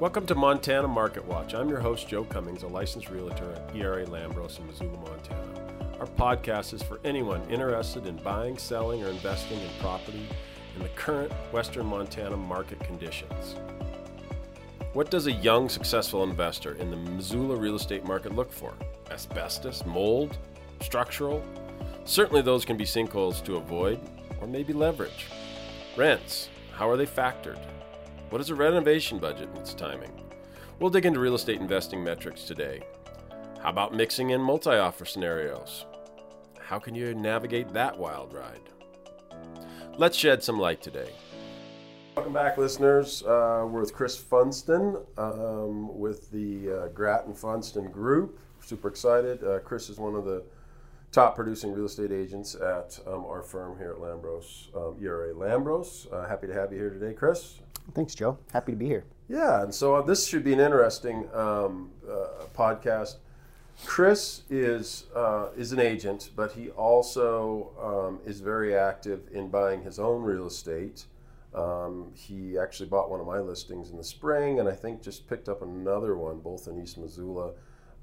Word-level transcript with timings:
Welcome 0.00 0.26
to 0.26 0.36
Montana 0.36 0.86
Market 0.86 1.26
Watch. 1.26 1.54
I'm 1.54 1.68
your 1.68 1.80
host, 1.80 2.06
Joe 2.06 2.22
Cummings, 2.22 2.62
a 2.62 2.68
licensed 2.68 3.10
realtor 3.10 3.52
at 3.52 3.74
ERA 3.74 4.06
Lambros 4.06 4.60
in 4.60 4.66
Missoula, 4.68 4.96
Montana. 4.96 5.98
Our 5.98 6.06
podcast 6.06 6.72
is 6.72 6.84
for 6.84 7.00
anyone 7.02 7.42
interested 7.50 8.06
in 8.06 8.14
buying, 8.18 8.58
selling, 8.58 9.02
or 9.02 9.08
investing 9.08 9.58
in 9.58 9.68
property 9.80 10.28
in 10.76 10.84
the 10.84 10.88
current 10.90 11.32
Western 11.50 11.86
Montana 11.86 12.36
market 12.36 12.78
conditions. 12.78 13.56
What 14.92 15.10
does 15.10 15.26
a 15.26 15.32
young, 15.32 15.68
successful 15.68 16.22
investor 16.22 16.74
in 16.74 16.92
the 16.92 16.96
Missoula 16.96 17.56
real 17.56 17.74
estate 17.74 18.04
market 18.04 18.36
look 18.36 18.52
for? 18.52 18.74
Asbestos, 19.10 19.84
mold, 19.84 20.38
structural? 20.80 21.42
Certainly, 22.04 22.42
those 22.42 22.64
can 22.64 22.76
be 22.76 22.84
sinkholes 22.84 23.44
to 23.46 23.56
avoid, 23.56 23.98
or 24.40 24.46
maybe 24.46 24.72
leverage. 24.72 25.26
Rents, 25.96 26.50
how 26.72 26.88
are 26.88 26.96
they 26.96 27.04
factored? 27.04 27.58
What 28.30 28.42
is 28.42 28.50
a 28.50 28.54
renovation 28.54 29.18
budget 29.18 29.48
and 29.48 29.56
its 29.56 29.72
timing? 29.72 30.12
We'll 30.78 30.90
dig 30.90 31.06
into 31.06 31.18
real 31.18 31.34
estate 31.34 31.62
investing 31.62 32.04
metrics 32.04 32.44
today. 32.44 32.82
How 33.62 33.70
about 33.70 33.94
mixing 33.94 34.30
in 34.30 34.40
multi 34.42 34.72
offer 34.72 35.06
scenarios? 35.06 35.86
How 36.60 36.78
can 36.78 36.94
you 36.94 37.14
navigate 37.14 37.72
that 37.72 37.98
wild 37.98 38.34
ride? 38.34 38.60
Let's 39.96 40.14
shed 40.14 40.42
some 40.42 40.58
light 40.58 40.82
today. 40.82 41.10
Welcome 42.16 42.34
back, 42.34 42.58
listeners. 42.58 43.22
Uh, 43.22 43.66
we're 43.66 43.80
with 43.80 43.94
Chris 43.94 44.18
Funston 44.18 44.98
um, 45.16 45.98
with 45.98 46.30
the 46.30 46.70
uh, 46.70 46.88
Grattan 46.88 47.32
Funston 47.32 47.90
Group. 47.90 48.38
Super 48.60 48.88
excited. 48.88 49.42
Uh, 49.42 49.60
Chris 49.60 49.88
is 49.88 49.96
one 49.96 50.14
of 50.14 50.26
the 50.26 50.44
top 51.12 51.34
producing 51.34 51.72
real 51.72 51.86
estate 51.86 52.12
agents 52.12 52.54
at 52.54 52.98
um, 53.06 53.24
our 53.24 53.42
firm 53.42 53.78
here 53.78 53.92
at 53.92 53.96
Lambros, 53.96 54.74
um, 54.76 55.02
ERA 55.02 55.32
Lambros. 55.32 56.12
Uh, 56.12 56.28
happy 56.28 56.46
to 56.46 56.52
have 56.52 56.70
you 56.72 56.78
here 56.78 56.90
today, 56.90 57.14
Chris. 57.14 57.60
Thanks, 57.94 58.14
Joe. 58.14 58.38
Happy 58.52 58.72
to 58.72 58.76
be 58.76 58.86
here. 58.86 59.04
Yeah, 59.28 59.62
and 59.62 59.74
so 59.74 59.96
uh, 59.96 60.02
this 60.02 60.26
should 60.26 60.44
be 60.44 60.52
an 60.52 60.60
interesting 60.60 61.28
um, 61.34 61.90
uh, 62.08 62.44
podcast. 62.56 63.16
Chris 63.84 64.42
is 64.50 65.04
uh, 65.14 65.48
is 65.56 65.72
an 65.72 65.78
agent, 65.78 66.30
but 66.34 66.52
he 66.52 66.70
also 66.70 67.70
um, 67.80 68.20
is 68.28 68.40
very 68.40 68.74
active 68.74 69.28
in 69.32 69.48
buying 69.48 69.82
his 69.82 69.98
own 69.98 70.22
real 70.22 70.46
estate. 70.46 71.04
Um, 71.54 72.12
he 72.14 72.58
actually 72.58 72.88
bought 72.88 73.10
one 73.10 73.20
of 73.20 73.26
my 73.26 73.38
listings 73.38 73.90
in 73.90 73.96
the 73.96 74.04
spring, 74.04 74.60
and 74.60 74.68
I 74.68 74.72
think 74.72 75.02
just 75.02 75.28
picked 75.28 75.48
up 75.48 75.62
another 75.62 76.16
one, 76.16 76.40
both 76.40 76.66
in 76.66 76.80
East 76.82 76.98
Missoula. 76.98 77.52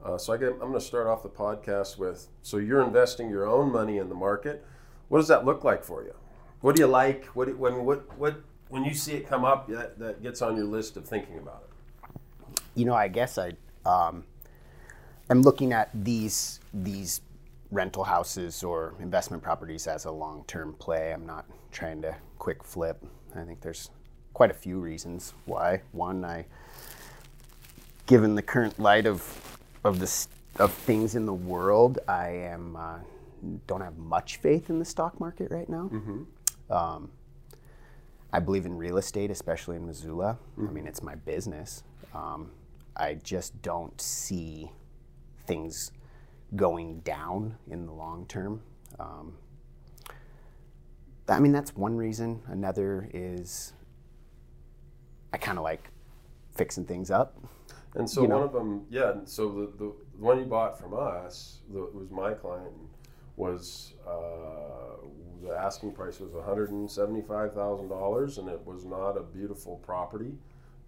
Uh, 0.03 0.17
so 0.17 0.33
I 0.33 0.35
I'm 0.35 0.59
going 0.59 0.73
to 0.73 0.81
start 0.81 1.07
off 1.07 1.23
the 1.23 1.29
podcast 1.29 1.97
with: 1.97 2.27
so 2.41 2.57
you're 2.57 2.81
investing 2.81 3.29
your 3.29 3.47
own 3.47 3.71
money 3.71 3.97
in 3.97 4.09
the 4.09 4.15
market. 4.15 4.65
What 5.09 5.19
does 5.19 5.27
that 5.27 5.45
look 5.45 5.63
like 5.63 5.83
for 5.83 6.03
you? 6.03 6.13
What 6.61 6.75
do 6.75 6.81
you 6.81 6.87
like? 6.87 7.25
What 7.27 7.55
when 7.57 7.85
what 7.85 8.17
what 8.17 8.41
when 8.69 8.83
you 8.83 8.93
see 8.93 9.13
it 9.13 9.27
come 9.27 9.45
up, 9.45 9.67
that, 9.67 9.99
that 9.99 10.23
gets 10.23 10.41
on 10.41 10.55
your 10.55 10.65
list 10.65 10.97
of 10.97 11.07
thinking 11.07 11.37
about 11.37 11.63
it? 11.63 12.61
You 12.75 12.85
know, 12.85 12.93
I 12.93 13.07
guess 13.07 13.37
I 13.37 13.53
um, 13.85 14.23
am 15.29 15.41
looking 15.41 15.73
at 15.73 15.89
these 15.93 16.59
these 16.73 17.21
rental 17.71 18.03
houses 18.03 18.63
or 18.63 18.93
investment 18.99 19.41
properties 19.41 19.87
as 19.87 20.05
a 20.05 20.11
long 20.11 20.43
term 20.47 20.73
play. 20.73 21.13
I'm 21.13 21.25
not 21.25 21.45
trying 21.71 22.01
to 22.01 22.15
quick 22.37 22.63
flip. 22.63 23.03
I 23.35 23.43
think 23.43 23.61
there's 23.61 23.89
quite 24.33 24.51
a 24.51 24.53
few 24.53 24.79
reasons 24.79 25.33
why. 25.45 25.81
One, 25.91 26.23
I, 26.25 26.45
given 28.05 28.35
the 28.35 28.41
current 28.41 28.79
light 28.79 29.05
of 29.05 29.57
of 29.83 29.99
the 29.99 30.27
of 30.61 30.73
things 30.73 31.15
in 31.15 31.25
the 31.25 31.33
world, 31.33 31.99
I 32.07 32.29
am 32.29 32.75
uh, 32.75 32.99
don't 33.67 33.81
have 33.81 33.97
much 33.97 34.37
faith 34.37 34.69
in 34.69 34.79
the 34.79 34.85
stock 34.85 35.19
market 35.19 35.51
right 35.51 35.69
now. 35.69 35.89
Mm-hmm. 35.91 36.73
Um, 36.73 37.11
I 38.33 38.39
believe 38.39 38.65
in 38.65 38.77
real 38.77 38.97
estate, 38.97 39.31
especially 39.31 39.77
in 39.77 39.85
Missoula. 39.85 40.37
Mm-hmm. 40.57 40.67
I 40.67 40.71
mean, 40.71 40.87
it's 40.87 41.01
my 41.01 41.15
business. 41.15 41.83
Um, 42.13 42.51
I 42.95 43.15
just 43.15 43.61
don't 43.61 43.99
see 43.99 44.71
things 45.45 45.91
going 46.55 46.99
down 46.99 47.57
in 47.69 47.85
the 47.85 47.93
long 47.93 48.25
term. 48.27 48.61
Um, 48.99 49.37
I 51.27 51.39
mean, 51.39 51.51
that's 51.51 51.75
one 51.75 51.95
reason. 51.95 52.41
Another 52.47 53.09
is 53.13 53.73
I 55.33 55.37
kind 55.37 55.57
of 55.57 55.63
like 55.63 55.89
fixing 56.55 56.85
things 56.85 57.11
up. 57.11 57.37
And 57.95 58.09
so 58.09 58.21
one 58.21 58.29
know? 58.29 58.43
of 58.43 58.53
them, 58.53 58.85
yeah. 58.89 59.13
So 59.25 59.49
the, 59.49 59.85
the 59.85 59.93
one 60.17 60.39
you 60.39 60.45
bought 60.45 60.79
from 60.79 60.93
us, 60.93 61.59
the, 61.71 61.83
it 61.83 61.95
was 61.95 62.09
my 62.11 62.33
client, 62.33 62.73
was 63.37 63.93
uh, 64.07 65.05
the 65.45 65.55
asking 65.55 65.91
price 65.93 66.19
was 66.19 66.31
one 66.31 66.43
hundred 66.43 66.71
and 66.71 66.89
seventy 66.89 67.21
five 67.21 67.53
thousand 67.53 67.89
dollars, 67.89 68.37
and 68.37 68.49
it 68.49 68.65
was 68.65 68.85
not 68.85 69.11
a 69.11 69.23
beautiful 69.23 69.77
property. 69.85 70.33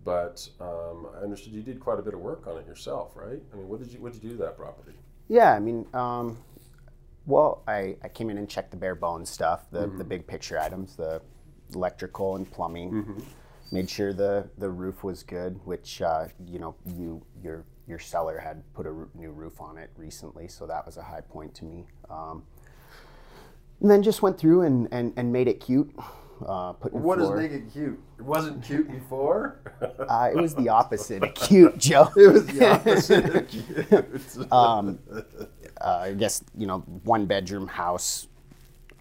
But 0.03 0.47
um, 0.59 1.07
I 1.18 1.23
understood 1.23 1.53
you 1.53 1.62
did 1.62 1.79
quite 1.79 2.00
a 2.00 2.01
bit 2.01 2.13
of 2.13 2.22
work 2.22 2.47
on 2.47 2.57
it 2.57 2.66
yourself, 2.66 3.16
right? 3.16 3.41
I 3.53 3.56
mean, 3.56 3.68
what 3.68 3.79
did 3.79 3.91
you 3.91 4.00
what 4.00 4.13
did 4.13 4.23
you 4.23 4.29
do 4.29 4.38
to 4.38 4.44
that 4.44 4.57
property? 4.57 4.94
Yeah, 5.28 5.53
I 5.53 5.59
mean, 5.59 5.85
um, 5.94 6.38
well, 7.25 7.62
I, 7.68 7.97
I 8.01 8.07
came 8.07 8.29
in 8.29 8.38
and 8.38 8.50
checked 8.50 8.72
the 8.72 8.78
bare 8.78 8.95
bones 8.95 9.29
stuff, 9.29 9.69
the, 9.69 9.88
mm-hmm. 9.88 9.97
the 9.97 10.06
big 10.06 10.25
picture 10.25 10.57
items, 10.57 10.95
the 10.95 11.22
electrical 11.74 12.38
and 12.38 12.50
plumbing. 12.50 12.91
Mm-hmm. 12.91 13.19
Made 13.74 13.89
sure 13.89 14.13
the, 14.13 14.50
the 14.57 14.69
roof 14.69 15.03
was 15.03 15.24
good, 15.24 15.59
which 15.66 16.01
uh, 16.01 16.28
you 16.45 16.57
know 16.57 16.75
you 16.85 17.22
your 17.44 17.66
your 17.85 18.00
seller 18.00 18.38
had 18.38 18.63
put 18.74 18.85
a 18.88 18.94
new 19.13 19.31
roof 19.31 19.59
on 19.59 19.78
it 19.78 19.89
recently, 19.97 20.47
so 20.47 20.66
that 20.66 20.85
was 20.85 20.95
a 20.95 21.03
high 21.03 21.19
point 21.22 21.53
to 21.56 21.66
me. 21.66 21.85
Um, 22.09 22.44
and 23.82 23.92
then 23.92 24.04
just 24.04 24.22
went 24.22 24.38
through 24.38 24.62
and, 24.62 24.88
and, 24.92 25.14
and 25.18 25.32
made 25.32 25.48
it 25.48 25.60
cute. 25.60 25.94
Uh, 26.46 26.74
what 26.92 27.18
does 27.18 27.32
make 27.32 27.52
it 27.52 27.72
cute? 27.72 28.00
It 28.20 28.24
wasn't 28.24 28.64
cute 28.64 28.92
before. 28.92 29.60
uh, 29.82 30.30
it 30.32 30.36
was 30.36 30.54
the 30.54 30.70
opposite 30.70 31.24
of 31.24 31.34
cute, 31.34 31.78
Joe. 31.80 32.12
it 32.16 32.32
was 32.32 32.46
the 32.46 32.72
opposite 32.74 33.36
of 33.36 33.48
cute. 33.48 34.52
um, 34.52 35.00
uh, 35.82 35.98
I 36.02 36.14
guess 36.14 36.44
you 36.56 36.68
know, 36.68 36.80
one 37.04 37.26
bedroom 37.26 37.68
house 37.68 38.28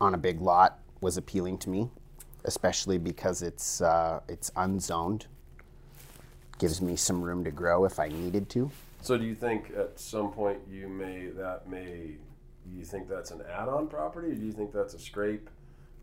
on 0.00 0.14
a 0.14 0.18
big 0.18 0.40
lot 0.40 0.78
was 1.00 1.18
appealing 1.18 1.58
to 1.58 1.70
me, 1.70 1.90
especially 2.44 2.96
because 2.96 3.42
it's 3.42 3.82
uh, 3.82 4.20
it's 4.28 4.50
unzoned. 4.56 5.26
Gives 6.58 6.80
me 6.80 6.96
some 6.96 7.20
room 7.20 7.44
to 7.44 7.50
grow 7.50 7.84
if 7.84 7.98
I 7.98 8.08
needed 8.08 8.48
to. 8.50 8.70
So, 9.02 9.18
do 9.18 9.24
you 9.24 9.34
think 9.34 9.72
at 9.76 10.00
some 10.00 10.32
point 10.32 10.58
you 10.70 10.88
may 10.88 11.26
that 11.36 11.68
may 11.68 12.16
you 12.72 12.84
think 12.84 13.08
that's 13.08 13.30
an 13.30 13.42
add-on 13.50 13.88
property, 13.88 14.32
or 14.32 14.34
do 14.34 14.44
you 14.44 14.52
think 14.52 14.72
that's 14.72 14.94
a 14.94 14.98
scrape? 14.98 15.50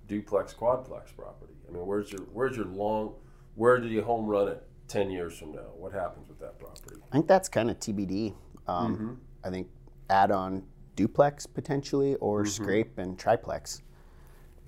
duplex, 0.08 0.54
quadplex 0.54 1.16
property? 1.16 1.54
I 1.68 1.72
mean, 1.72 1.86
where's 1.86 2.12
your 2.12 2.22
where's 2.34 2.56
your 2.56 2.66
long 2.66 3.16
where 3.56 3.80
do 3.80 3.88
you 3.88 4.02
home 4.02 4.26
run 4.26 4.48
it 4.48 4.64
ten 4.88 5.10
years 5.10 5.38
from 5.38 5.54
now? 5.54 5.72
What 5.76 5.94
happens 5.94 6.28
with 6.28 6.40
that 6.40 6.60
property? 6.60 6.96
I 7.12 7.16
think 7.16 7.28
that's 7.28 7.50
kind 7.50 7.70
of 7.70 7.80
TBD. 7.80 8.34
Um, 8.68 8.96
mm-hmm. 8.96 9.14
I 9.44 9.50
think 9.50 9.68
add 10.10 10.32
on 10.32 10.64
duplex 10.96 11.46
potentially 11.46 12.16
or 12.16 12.44
mm-hmm. 12.44 12.64
scrape 12.64 12.98
and 12.98 13.18
triplex 13.18 13.82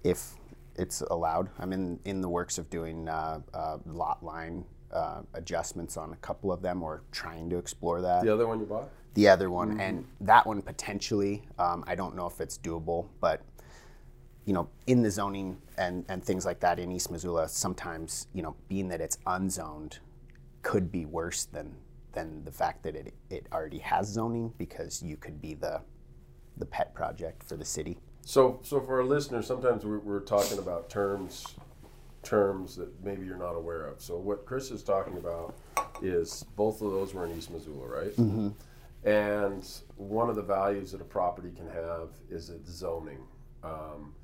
if 0.04 0.36
it's 0.76 1.02
allowed. 1.02 1.50
I'm 1.60 1.74
in 1.74 2.00
in 2.06 2.22
the 2.22 2.30
works 2.30 2.58
of 2.58 2.70
doing 2.70 3.08
uh, 3.08 3.42
uh, 3.54 3.78
lot 3.86 4.24
line 4.24 4.66
uh, 4.92 5.22
adjustments 5.34 5.98
on 5.98 6.14
a 6.14 6.18
couple 6.18 6.52
of 6.52 6.62
them 6.62 6.84
or 6.84 7.04
trying 7.12 7.50
to 7.50 7.58
explore 7.58 8.02
that. 8.02 8.24
The 8.24 8.34
other 8.34 8.48
one 8.48 8.60
you 8.60 8.66
bought? 8.66 8.90
The 9.16 9.28
other 9.28 9.50
one, 9.50 9.72
mm-hmm. 9.72 9.80
and 9.80 10.06
that 10.22 10.46
one 10.46 10.62
potentially. 10.62 11.44
Um, 11.58 11.84
I 11.88 11.96
don't 11.96 12.16
know 12.16 12.28
if 12.28 12.40
it's 12.40 12.58
doable, 12.58 13.08
but 13.20 13.42
you 14.46 14.54
know, 14.54 14.70
in 14.86 15.02
the 15.02 15.10
zoning 15.10 15.58
and, 15.78 16.06
and 16.08 16.24
things 16.24 16.46
like 16.46 16.60
that 16.60 16.80
in 16.80 16.92
East 16.92 17.10
Missoula, 17.10 17.50
sometimes, 17.50 18.28
you 18.34 18.44
know, 18.44 18.56
being 18.70 18.88
that 18.90 19.02
it's 19.02 19.18
unzoned 19.26 19.98
could 20.62 20.92
be 20.92 21.06
worse 21.06 21.46
than 21.46 21.76
than 22.14 22.44
the 22.46 22.52
fact 22.52 22.82
that 22.84 22.96
it, 22.96 23.14
it 23.30 23.46
already 23.52 23.80
has 23.80 24.08
zoning 24.08 24.54
because 24.58 25.04
you 25.04 25.18
could 25.18 25.42
be 25.42 25.54
the 25.54 25.82
the 26.58 26.66
pet 26.66 26.94
project 26.94 27.44
for 27.44 27.58
the 27.58 27.66
city. 27.66 27.98
So 28.22 28.60
so 28.64 28.80
for 28.80 29.00
our 29.00 29.04
listeners, 29.04 29.48
sometimes 29.48 29.84
we're, 29.84 30.00
we're 30.00 30.22
talking 30.22 30.58
about 30.58 30.90
terms 30.90 31.56
terms 32.24 32.76
that 32.76 32.90
maybe 33.04 33.26
you're 33.26 33.38
not 33.38 33.54
aware 33.54 33.86
of. 33.86 34.02
So 34.02 34.18
what 34.18 34.46
Chris 34.46 34.72
is 34.72 34.82
talking 34.82 35.18
about 35.18 35.56
is 36.02 36.44
both 36.56 36.82
of 36.82 36.92
those 36.92 37.14
were 37.14 37.26
in 37.26 37.38
East 37.38 37.52
Missoula, 37.52 37.88
right? 37.88 38.16
Mm-hmm. 38.16 38.50
And 39.06 39.64
one 39.98 40.30
of 40.30 40.36
the 40.36 40.42
values 40.42 40.92
that 40.92 41.00
a 41.00 41.06
property 41.06 41.52
can 41.56 41.68
have 41.68 42.10
is 42.30 42.50
its 42.50 42.72
zoning. 42.72 43.20
Um, 43.64 44.16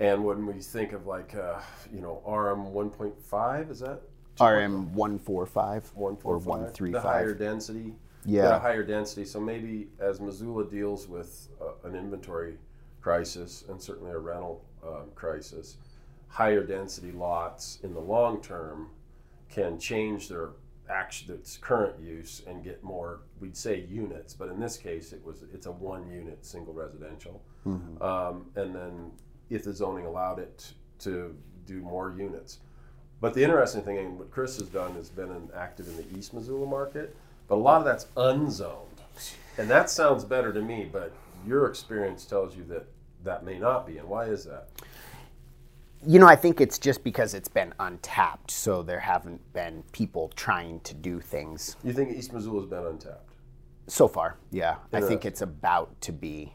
and 0.00 0.24
when 0.24 0.46
we 0.46 0.54
think 0.54 0.92
of 0.92 1.06
like, 1.06 1.34
uh, 1.36 1.60
you 1.92 2.00
know, 2.00 2.20
RM 2.26 2.72
1.5, 2.74 3.70
is 3.70 3.80
that? 3.80 4.00
RM 4.40 4.92
145 4.94 5.92
or 5.94 6.12
135. 6.12 6.92
The 6.92 7.00
higher 7.00 7.34
density. 7.34 7.94
Yeah. 8.24 8.58
higher 8.58 8.82
density. 8.82 9.24
So 9.24 9.38
maybe 9.38 9.88
as 10.00 10.20
Missoula 10.20 10.68
deals 10.68 11.08
with 11.08 11.48
uh, 11.60 11.88
an 11.88 11.94
inventory 11.94 12.56
crisis 13.00 13.64
and 13.68 13.80
certainly 13.80 14.10
a 14.10 14.18
rental 14.18 14.64
um, 14.84 15.10
crisis, 15.14 15.76
higher 16.26 16.64
density 16.64 17.12
lots 17.12 17.78
in 17.84 17.94
the 17.94 18.00
long 18.00 18.40
term 18.42 18.88
can 19.48 19.78
change 19.78 20.28
their 20.28 20.50
action 20.90 21.32
its 21.32 21.56
current 21.56 21.98
use 22.00 22.42
and 22.46 22.62
get 22.62 22.82
more 22.84 23.20
we'd 23.40 23.56
say 23.56 23.86
units 23.90 24.34
but 24.34 24.48
in 24.48 24.60
this 24.60 24.76
case 24.76 25.12
it 25.12 25.24
was 25.24 25.42
it's 25.52 25.66
a 25.66 25.72
one 25.72 26.06
unit 26.10 26.44
single 26.44 26.74
residential 26.74 27.42
mm-hmm. 27.66 28.02
um, 28.02 28.46
and 28.56 28.74
then 28.74 29.10
if 29.50 29.64
the 29.64 29.72
zoning 29.72 30.06
allowed 30.06 30.38
it 30.38 30.72
to 30.98 31.34
do 31.66 31.80
more 31.80 32.14
units. 32.16 32.58
But 33.20 33.34
the 33.34 33.42
interesting 33.42 33.82
thing, 33.82 33.98
and 33.98 34.18
what 34.18 34.30
Chris 34.30 34.58
has 34.58 34.68
done, 34.68 34.94
has 34.94 35.08
been 35.08 35.30
an, 35.30 35.48
active 35.54 35.88
in 35.88 35.96
the 35.96 36.18
East 36.18 36.34
Missoula 36.34 36.66
market, 36.66 37.16
but 37.48 37.56
a 37.56 37.56
lot 37.56 37.78
of 37.78 37.84
that's 37.84 38.06
unzoned, 38.16 39.00
and 39.56 39.68
that 39.70 39.88
sounds 39.88 40.24
better 40.24 40.52
to 40.52 40.60
me. 40.60 40.88
But 40.90 41.12
your 41.46 41.66
experience 41.66 42.24
tells 42.24 42.56
you 42.56 42.64
that 42.64 42.86
that 43.22 43.44
may 43.44 43.58
not 43.58 43.86
be, 43.86 43.98
and 43.98 44.08
why 44.08 44.26
is 44.26 44.44
that? 44.44 44.68
You 46.06 46.18
know, 46.18 46.26
I 46.26 46.36
think 46.36 46.60
it's 46.60 46.78
just 46.78 47.02
because 47.04 47.34
it's 47.34 47.48
been 47.48 47.72
untapped, 47.80 48.50
so 48.50 48.82
there 48.82 49.00
haven't 49.00 49.40
been 49.52 49.82
people 49.92 50.30
trying 50.36 50.80
to 50.80 50.94
do 50.94 51.20
things 51.20 51.76
You 51.84 51.92
think 51.92 52.10
East 52.16 52.32
Missoula 52.32 52.60
has 52.60 52.68
been 52.70 52.84
untapped? 52.86 53.30
so 53.86 54.08
far. 54.08 54.36
Yeah, 54.50 54.76
I 54.92 55.00
think 55.00 55.24
it's 55.24 55.42
about 55.42 56.00
to 56.02 56.12
be. 56.12 56.54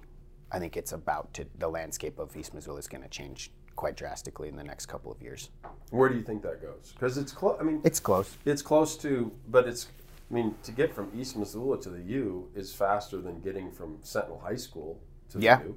I 0.52 0.58
think 0.60 0.76
it's 0.78 0.94
about 0.94 1.32
to. 1.36 1.46
The 1.60 1.68
landscape 1.70 2.18
of 2.20 2.36
East 2.36 2.54
Missoula 2.54 2.80
is 2.80 2.88
going 2.88 3.04
to 3.04 3.10
change 3.10 3.52
quite 3.76 3.96
drastically 3.96 4.50
in 4.50 4.56
the 4.56 4.64
next 4.64 4.88
couple 4.88 5.12
of 5.12 5.22
years. 5.22 5.50
Where 5.92 6.10
do 6.10 6.16
you 6.16 6.24
think 6.24 6.42
that 6.42 6.62
goes? 6.62 6.92
Because 6.94 7.18
it's 7.18 7.32
close. 7.32 7.58
I 7.60 7.64
mean, 7.64 7.82
It's 7.84 8.00
close. 8.00 8.36
it's 8.46 8.62
close 8.64 8.98
to, 8.98 9.32
but 9.50 9.68
it's. 9.68 9.88
I 10.30 10.34
mean, 10.34 10.56
to 10.64 10.72
get 10.72 10.94
from 10.94 11.12
East 11.16 11.38
Missoula 11.38 11.80
to 11.82 11.90
the 11.90 12.02
U 12.02 12.50
is 12.56 12.74
faster 12.74 13.18
than 13.22 13.40
getting 13.42 13.72
from 13.72 13.98
Sentinel 14.04 14.40
High 14.44 14.56
School 14.58 15.00
to 15.30 15.38
the 15.40 15.44
Yeah. 15.44 15.62
U. 15.64 15.76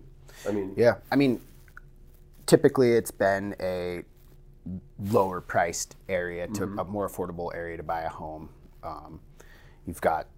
I 0.48 0.52
mean, 0.52 0.72
Yeah, 0.76 0.96
I 1.10 1.16
mean, 1.16 1.40
typically 2.52 2.92
it's 2.92 3.10
been 3.10 3.56
a 3.60 4.02
lower 5.10 5.40
priced 5.40 5.96
area 6.10 6.46
to 6.48 6.64
a 6.64 6.84
more 6.84 7.08
affordable 7.08 7.50
area 7.54 7.78
to 7.78 7.82
buy 7.82 8.02
a 8.02 8.08
home. 8.10 8.50
Um, 8.82 9.20
you've 9.86 10.02
got 10.02 10.28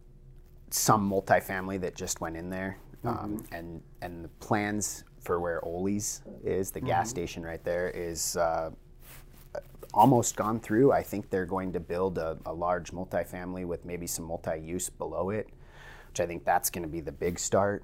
some 0.71 1.11
multifamily 1.11 1.81
that 1.81 1.97
just 1.97 2.21
went 2.21 2.37
in 2.37 2.51
there, 2.51 2.79
um, 3.03 3.45
and 3.51 3.83
and 4.01 4.25
the 4.25 4.29
plans 4.39 5.03
for 5.19 5.41
where 5.41 5.61
Ole's 5.65 6.23
is, 6.45 6.71
the 6.71 6.81
gas 6.81 7.11
station 7.11 7.43
right 7.43 7.65
there, 7.65 7.91
is 7.91 8.37
uh, 8.37 8.71
almost 9.93 10.37
gone 10.37 10.61
through. 10.61 10.93
I 10.93 11.03
think 11.03 11.31
they're 11.31 11.47
going 11.47 11.73
to 11.73 11.81
build 11.81 12.19
a, 12.19 12.39
a 12.47 12.53
large 12.53 12.93
multifamily 12.93 13.67
with 13.67 13.85
maybe 13.85 14.07
some 14.07 14.25
multi-use 14.25 14.89
below 14.89 15.31
it, 15.31 15.49
which 16.11 16.21
I 16.21 16.27
think 16.27 16.45
that's 16.45 16.71
going 16.71 16.85
to 16.85 16.89
be 16.89 17.01
the 17.01 17.11
big 17.11 17.41
start. 17.41 17.83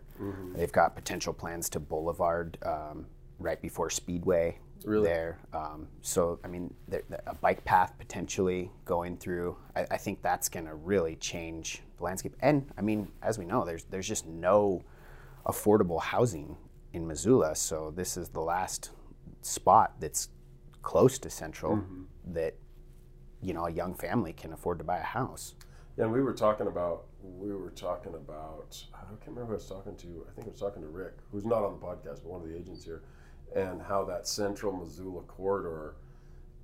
They've 0.55 0.71
got 0.71 0.95
potential 0.95 1.33
plans 1.33 1.69
to 1.71 1.81
Boulevard 1.81 2.59
um, 2.65 3.07
right 3.41 3.61
before 3.61 3.91
Speedway 3.91 4.59
Really? 4.85 5.05
there. 5.09 5.39
Um, 5.53 5.89
so 6.03 6.39
I 6.45 6.49
mean, 6.49 6.73
there, 6.89 7.03
a 7.27 7.35
bike 7.35 7.65
path 7.65 7.93
potentially 7.99 8.71
going 8.85 9.17
through. 9.19 9.57
I, 9.77 9.87
I 9.91 9.97
think 9.99 10.23
that's 10.23 10.49
going 10.49 10.67
to 10.67 10.75
really 10.75 11.17
change 11.17 11.83
the 11.99 12.05
landscape. 12.05 12.35
And 12.41 12.71
I 12.79 12.81
mean, 12.81 13.09
as 13.23 13.39
we 13.39 13.45
know, 13.45 13.65
there's 13.65 13.85
there's 13.85 14.09
just 14.09 14.27
no 14.27 14.83
affordable 15.47 16.01
housing 16.01 16.57
in 16.93 17.07
Missoula. 17.07 17.55
So 17.57 17.93
this 17.95 18.17
is 18.17 18.29
the 18.31 18.41
last 18.41 18.91
spot 19.43 19.95
that's 20.01 20.29
close 20.83 21.19
to 21.19 21.31
Central 21.31 21.77
Mm-hmm. 21.77 22.33
that 22.35 22.55
you 23.43 23.53
know 23.55 23.67
a 23.67 23.71
young 23.71 23.95
family 23.95 24.33
can 24.33 24.53
afford 24.53 24.79
to 24.79 24.85
buy 24.85 24.99
a 24.99 25.03
house. 25.03 25.55
Yeah, 25.97 26.05
and 26.05 26.13
we 26.13 26.23
were 26.23 26.33
talking 26.35 26.67
about 26.69 27.05
we 27.23 27.53
were 27.53 27.71
talking 27.71 28.15
about 28.15 28.83
I 28.95 29.01
can't 29.11 29.21
remember 29.29 29.47
who 29.49 29.53
I 29.53 29.55
was 29.57 29.67
talking 29.69 29.95
to. 29.97 30.27
I 30.29 30.33
think 30.35 30.47
I 30.47 30.51
was 30.51 30.61
talking 30.61 30.81
to 30.83 30.89
Rick, 30.89 31.15
who's 31.31 31.45
not 31.45 31.63
on 31.63 31.79
the 31.79 31.87
podcast, 31.87 32.23
but 32.23 32.27
one 32.27 32.41
of 32.43 32.49
the 32.49 32.57
agents 32.57 32.83
here, 32.85 33.03
and 33.55 33.81
how 33.83 34.05
that 34.05 34.27
central 34.27 34.73
Missoula 34.73 35.23
corridor, 35.23 35.97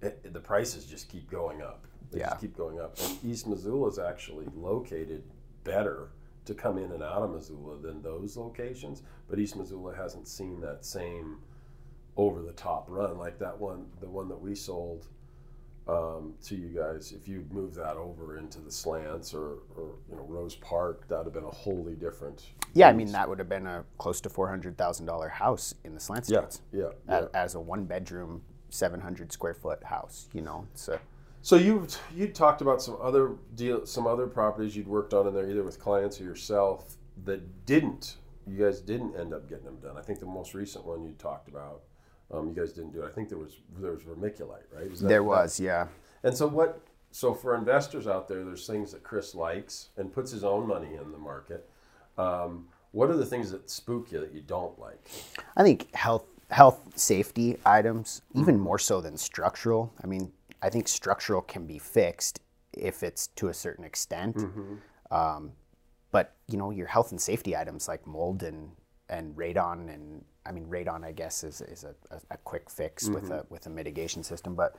it, 0.02 0.20
it- 0.24 0.32
the 0.32 0.40
prices 0.40 0.84
just 0.86 1.08
keep 1.08 1.30
going 1.30 1.62
up. 1.62 1.86
They 2.10 2.20
Yeah. 2.20 2.28
just 2.30 2.40
keep 2.40 2.56
going 2.56 2.78
up. 2.80 2.96
And 3.00 3.18
East 3.24 3.46
Missoula 3.46 3.88
is 3.88 3.98
actually 3.98 4.46
located 4.54 5.24
better 5.64 6.10
to 6.44 6.54
come 6.54 6.78
in 6.78 6.92
and 6.92 7.02
out 7.02 7.22
of 7.22 7.30
Missoula 7.32 7.76
than 7.78 8.00
those 8.02 8.36
locations, 8.36 9.02
but 9.28 9.38
East 9.40 9.56
Missoula 9.56 9.94
hasn't 9.96 10.28
seen 10.28 10.60
that 10.60 10.84
same 10.84 11.38
over 12.16 12.40
the 12.42 12.52
top 12.52 12.86
run 12.88 13.18
like 13.18 13.38
that 13.40 13.58
one, 13.58 13.86
the 14.00 14.08
one 14.08 14.28
that 14.28 14.40
we 14.40 14.54
sold 14.54 15.06
um, 15.88 16.34
to 16.44 16.56
you 16.56 16.68
guys, 16.68 17.12
if 17.12 17.28
you 17.28 17.46
move 17.50 17.74
that 17.76 17.96
over 17.96 18.38
into 18.38 18.60
the 18.60 18.72
slants 18.72 19.32
or, 19.32 19.58
or 19.76 19.94
you 20.10 20.16
know 20.16 20.24
Rose 20.26 20.56
Park, 20.56 21.06
that 21.08 21.18
would 21.18 21.26
have 21.26 21.34
been 21.34 21.44
a 21.44 21.50
wholly 21.50 21.94
different. 21.94 22.44
Yeah, 22.74 22.88
I 22.88 22.92
mean 22.92 23.12
that 23.12 23.28
would 23.28 23.38
have 23.38 23.48
been 23.48 23.66
a 23.66 23.84
close 23.98 24.20
to 24.22 24.28
four 24.28 24.48
hundred 24.48 24.76
thousand 24.76 25.06
dollar 25.06 25.28
house 25.28 25.74
in 25.84 25.94
the 25.94 26.00
Slant 26.00 26.28
Yeah, 26.28 26.40
States 26.40 26.62
yeah. 26.72 26.88
as, 27.08 27.28
yeah. 27.32 27.40
as 27.40 27.54
a 27.54 27.60
one 27.60 27.84
bedroom, 27.84 28.42
seven 28.70 29.00
hundred 29.00 29.32
square 29.32 29.54
foot 29.54 29.82
house. 29.84 30.28
You 30.32 30.42
know, 30.42 30.66
a, 30.88 30.98
So 31.42 31.54
you 31.56 31.86
you 32.14 32.28
talked 32.28 32.60
about 32.62 32.82
some 32.82 32.96
other 33.00 33.36
deal, 33.54 33.86
some 33.86 34.06
other 34.08 34.26
properties 34.26 34.74
you'd 34.76 34.88
worked 34.88 35.14
on 35.14 35.28
in 35.28 35.34
there, 35.34 35.48
either 35.48 35.62
with 35.62 35.78
clients 35.78 36.20
or 36.20 36.24
yourself, 36.24 36.96
that 37.24 37.64
didn't. 37.64 38.16
You 38.48 38.64
guys 38.64 38.80
didn't 38.80 39.16
end 39.16 39.34
up 39.34 39.48
getting 39.48 39.64
them 39.64 39.78
done. 39.80 39.96
I 39.96 40.02
think 40.02 40.18
the 40.20 40.26
most 40.26 40.54
recent 40.54 40.84
one 40.84 41.02
you 41.04 41.12
talked 41.18 41.48
about, 41.48 41.82
um, 42.32 42.48
you 42.48 42.54
guys 42.54 42.72
didn't 42.72 42.92
do 42.92 43.02
it. 43.02 43.06
I 43.06 43.12
think 43.14 43.28
there 43.28 43.38
was 43.38 43.56
there 43.78 43.92
was 43.92 44.02
vermiculite, 44.02 44.64
right? 44.74 44.90
That- 44.90 45.08
there 45.08 45.18
that- 45.18 45.24
was, 45.24 45.60
yeah. 45.60 45.86
And 46.22 46.36
so 46.36 46.46
what? 46.48 46.80
So 47.12 47.32
for 47.32 47.54
investors 47.54 48.06
out 48.06 48.28
there, 48.28 48.44
there's 48.44 48.66
things 48.66 48.92
that 48.92 49.02
Chris 49.02 49.34
likes 49.34 49.88
and 49.96 50.12
puts 50.12 50.30
his 50.30 50.44
own 50.44 50.66
money 50.66 50.94
in 51.00 51.12
the 51.12 51.18
market. 51.18 51.68
Um, 52.18 52.68
what 52.92 53.10
are 53.10 53.16
the 53.16 53.24
things 53.26 53.50
that 53.52 53.70
spook 53.70 54.10
you 54.12 54.20
that 54.20 54.32
you 54.32 54.40
don't 54.42 54.78
like? 54.78 54.98
I 55.56 55.62
think 55.62 55.94
health 55.94 56.24
health 56.50 56.80
safety 56.98 57.58
items, 57.64 58.22
even 58.34 58.58
more 58.58 58.78
so 58.78 59.00
than 59.00 59.16
structural. 59.16 59.92
I 60.02 60.06
mean, 60.06 60.32
I 60.62 60.68
think 60.70 60.88
structural 60.88 61.42
can 61.42 61.66
be 61.66 61.78
fixed 61.78 62.40
if 62.72 63.02
it's 63.02 63.28
to 63.28 63.48
a 63.48 63.54
certain 63.54 63.84
extent. 63.84 64.36
Um, 65.10 65.52
but 66.10 66.34
you 66.48 66.56
know, 66.58 66.70
your 66.70 66.86
health 66.86 67.10
and 67.12 67.20
safety 67.20 67.56
items 67.56 67.88
like 67.88 68.06
mold 68.06 68.42
and 68.42 68.70
and 69.08 69.36
radon 69.36 69.92
and 69.92 70.24
I 70.46 70.52
mean 70.52 70.66
radon, 70.66 71.04
I 71.04 71.12
guess 71.12 71.44
is, 71.44 71.60
is 71.60 71.84
a, 71.84 71.94
a, 72.14 72.20
a 72.32 72.36
quick 72.38 72.70
fix 72.70 73.08
with 73.08 73.30
a 73.30 73.44
with 73.50 73.66
a 73.66 73.70
mitigation 73.70 74.22
system. 74.22 74.54
But 74.54 74.76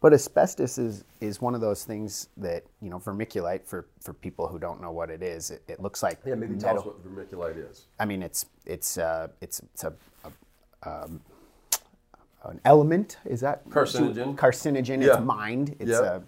but 0.00 0.12
asbestos 0.12 0.78
is 0.78 1.04
is 1.20 1.40
one 1.40 1.54
of 1.54 1.60
those 1.60 1.84
things 1.84 2.28
that 2.36 2.64
you 2.80 2.90
know 2.90 2.98
vermiculite 2.98 3.64
for 3.64 3.86
for 4.00 4.12
people 4.12 4.48
who 4.48 4.58
don't 4.58 4.80
know 4.80 4.90
what 4.90 5.10
it 5.10 5.22
is. 5.22 5.50
It, 5.50 5.62
it 5.68 5.80
looks 5.80 6.02
like 6.02 6.18
Yeah, 6.26 6.34
maybe 6.34 6.56
tell 6.56 6.78
us 6.78 6.84
what 6.84 7.02
vermiculite 7.04 7.70
is. 7.70 7.86
I 7.98 8.04
mean, 8.04 8.22
it's 8.22 8.46
it's 8.66 8.98
uh, 8.98 9.28
it's 9.40 9.60
it's 9.60 9.84
a, 9.84 9.92
a 10.24 11.04
um, 11.04 11.20
an 12.44 12.60
element. 12.64 13.18
Is 13.24 13.40
that 13.40 13.68
Carcinogen. 13.70 14.36
Carcinogen. 14.36 15.02
Yeah. 15.02 15.14
It's 15.14 15.24
mined. 15.24 15.76
It's 15.78 15.90
Yeah. 15.90 16.00
uh, 16.00 16.20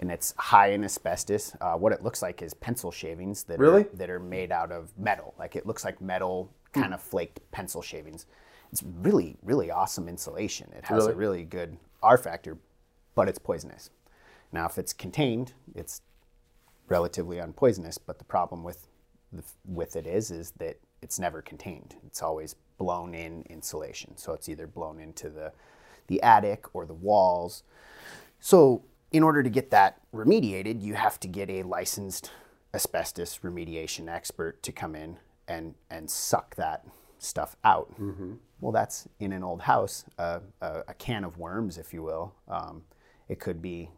and 0.00 0.10
it's 0.10 0.34
high 0.38 0.68
in 0.68 0.82
asbestos. 0.82 1.54
Uh, 1.60 1.74
what 1.74 1.92
it 1.92 2.02
looks 2.02 2.22
like 2.22 2.40
is 2.42 2.54
pencil 2.54 2.90
shavings 2.90 3.44
that 3.44 3.58
Really? 3.58 3.82
are, 3.82 3.96
that 3.96 4.08
are 4.10 4.18
made 4.18 4.50
out 4.50 4.72
of 4.72 4.90
metal. 4.98 5.34
Like 5.38 5.56
it 5.56 5.66
looks 5.66 5.84
like 5.84 6.00
metal. 6.00 6.50
Hmm. 6.74 6.80
kind 6.82 6.94
of 6.94 7.00
flaked 7.02 7.40
pencil 7.50 7.82
shavings. 7.82 8.26
It's 8.72 8.82
really 8.82 9.36
really 9.42 9.70
awesome 9.70 10.08
insulation. 10.08 10.70
It 10.76 10.84
has 10.84 11.04
a 11.04 11.08
Really? 11.08 11.18
really 11.18 11.44
good 11.44 11.76
R 12.02 12.16
factor, 12.18 12.56
but 13.14 13.28
it's 13.28 13.38
poisonous. 13.38 13.90
Now, 14.52 14.66
if 14.66 14.78
it's 14.78 14.92
contained, 14.92 15.52
it's 15.74 16.02
relatively 16.88 17.38
unpoisonous. 17.38 17.98
But 17.98 18.18
the 18.18 18.24
problem 18.24 18.64
with 18.64 18.86
the, 19.32 19.42
with 19.64 19.94
it 19.96 20.06
is 20.06 20.30
is 20.30 20.52
that 20.58 20.78
it's 21.02 21.18
never 21.18 21.40
contained. 21.42 21.96
It's 22.06 22.22
always 22.22 22.54
blown 22.78 23.14
in 23.14 23.42
insulation. 23.48 24.16
So 24.16 24.32
it's 24.32 24.48
either 24.48 24.66
blown 24.66 24.98
into 25.00 25.28
the 25.30 25.52
the 26.08 26.20
attic 26.22 26.74
or 26.74 26.86
the 26.86 26.94
walls. 26.94 27.62
So 28.40 28.82
in 29.12 29.22
order 29.22 29.42
to 29.42 29.50
get 29.50 29.70
that 29.70 30.00
remediated, 30.12 30.80
you 30.82 30.94
have 30.94 31.18
to 31.20 31.28
get 31.28 31.48
a 31.50 31.62
licensed 31.62 32.30
asbestos 32.74 33.38
remediation 33.40 34.08
expert 34.08 34.62
to 34.62 34.72
come 34.72 34.94
in 34.96 35.18
and 35.50 35.74
and 35.90 36.08
suck 36.10 36.54
that 36.56 36.86
stuff 37.18 37.56
out. 37.64 37.92
Well, 38.60 38.72
that's 38.72 39.06
in 39.18 39.32
an 39.32 39.42
old 39.42 39.62
house, 39.62 40.04
uh, 40.18 40.40
a, 40.62 40.84
a 40.88 40.94
can 40.94 41.24
of 41.24 41.38
worms, 41.38 41.76
if 41.78 41.92
you 41.92 42.02
will. 42.02 42.34
Um, 42.48 42.82
it 43.28 43.40
could 43.40 43.60
be 43.60 43.90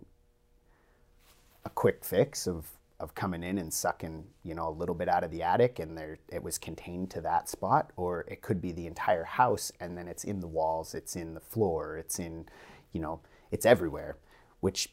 a 1.64 1.70
quick 1.70 2.04
fix 2.04 2.46
of 2.48 2.66
of 3.00 3.14
coming 3.16 3.42
in 3.42 3.58
and 3.58 3.72
sucking 3.72 4.24
you 4.44 4.54
know 4.54 4.68
a 4.68 4.70
little 4.70 4.94
bit 4.94 5.08
out 5.08 5.24
of 5.24 5.30
the 5.32 5.42
attic 5.42 5.80
and 5.80 5.98
there 5.98 6.18
it 6.30 6.42
was 6.42 6.56
contained 6.58 7.10
to 7.10 7.20
that 7.20 7.48
spot 7.48 7.90
or 7.96 8.24
it 8.28 8.42
could 8.42 8.60
be 8.60 8.70
the 8.72 8.86
entire 8.86 9.24
house 9.24 9.72
and 9.80 9.98
then 9.98 10.06
it's 10.06 10.22
in 10.22 10.38
the 10.40 10.46
walls 10.46 10.94
it's 10.94 11.16
in 11.16 11.34
the 11.34 11.40
floor 11.40 11.96
it's 11.98 12.20
in 12.20 12.46
you 12.92 13.00
know 13.00 13.20
it's 13.50 13.66
everywhere 13.66 14.16
which 14.60 14.88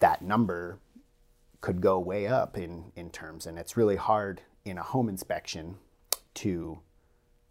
that 0.00 0.22
number 0.22 0.80
could 1.60 1.80
go 1.80 2.00
way 2.00 2.26
up 2.26 2.58
in 2.58 2.90
in 2.96 3.10
terms 3.10 3.46
and 3.46 3.58
it's 3.58 3.76
really 3.76 3.96
hard 3.96 4.42
in 4.64 4.76
a 4.76 4.82
home 4.82 5.08
inspection 5.08 5.76
to 6.34 6.78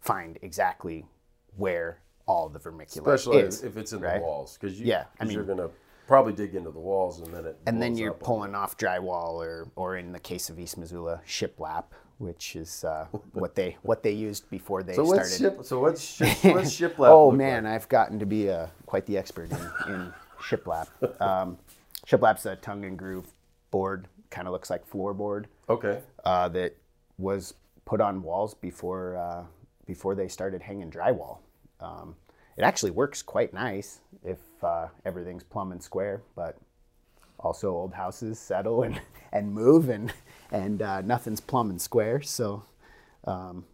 find 0.00 0.38
exactly 0.42 1.06
where 1.56 1.98
all 2.26 2.48
the 2.48 2.58
vermiculite 2.58 2.96
Especially 3.14 3.38
is 3.38 3.62
if 3.62 3.76
it's 3.76 3.92
in 3.92 4.00
right? 4.00 4.16
the 4.16 4.22
walls, 4.22 4.58
because 4.60 4.78
you, 4.80 4.86
Yeah, 4.86 5.04
I 5.20 5.24
'cause 5.24 5.34
you're 5.34 5.44
gonna 5.44 5.70
probably 6.06 6.32
dig 6.32 6.54
into 6.54 6.70
the 6.70 6.78
walls 6.80 7.20
and 7.20 7.32
then 7.32 7.46
it 7.46 7.58
and 7.66 7.80
then 7.80 7.96
you're 7.96 8.12
pulling 8.12 8.54
off 8.54 8.76
drywall 8.76 9.34
or 9.34 9.68
or 9.76 9.96
in 9.96 10.12
the 10.12 10.18
case 10.18 10.50
of 10.50 10.58
East 10.58 10.76
Missoula 10.78 11.20
shiplap 11.26 11.84
which 12.18 12.54
is 12.54 12.84
uh, 12.84 13.06
what 13.32 13.54
they 13.54 13.76
what 13.82 14.02
they 14.02 14.12
used 14.12 14.48
before 14.50 14.82
they. 14.82 14.94
So 14.94 15.04
started 15.04 15.32
ship? 15.38 15.58
So 15.62 15.80
what's 15.80 16.00
ship, 16.02 16.28
what's 16.44 16.70
shiplap? 16.78 17.08
oh 17.08 17.30
man 17.32 17.64
like? 17.64 17.72
I've 17.74 17.88
gotten 17.88 18.18
to 18.20 18.26
be 18.26 18.50
uh, 18.50 18.66
quite 18.86 19.06
the 19.06 19.18
expert 19.18 19.50
in, 19.50 19.92
in 19.92 20.12
shiplap 20.40 20.86
um, 21.20 21.58
shiplap's 22.06 22.46
a 22.46 22.56
tongue 22.56 22.84
and 22.84 22.96
groove 22.98 23.26
board 23.70 24.06
kind 24.30 24.46
of 24.46 24.52
looks 24.52 24.70
like 24.70 24.88
floorboard 24.88 25.46
Okay. 25.68 26.00
uh, 26.24 26.48
that 26.50 26.76
was 27.18 27.54
put 27.84 28.00
on 28.00 28.22
walls 28.22 28.54
before 28.54 29.16
uh, 29.16 29.44
before 29.86 30.14
they 30.14 30.28
started 30.28 30.62
hanging 30.62 30.90
drywall. 30.90 31.38
Um, 31.80 32.16
it 32.56 32.62
actually 32.62 32.90
works 32.92 33.22
quite 33.22 33.52
nice 33.54 34.00
if 34.24 34.38
uh, 34.62 34.88
everything's 35.04 35.42
plumb 35.42 35.72
and 35.72 35.82
square, 35.82 36.22
but 36.36 36.56
also 37.40 37.70
old 37.70 37.94
houses 37.94 38.38
settle 38.38 38.82
and, 38.82 39.00
and 39.32 39.52
move 39.52 39.88
and 39.88 40.12
and 40.50 40.82
uh, 40.82 41.00
nothing's 41.02 41.40
plumb 41.40 41.70
and 41.70 41.80
square. 41.80 42.20
So, 42.22 42.62
um, 43.24 43.64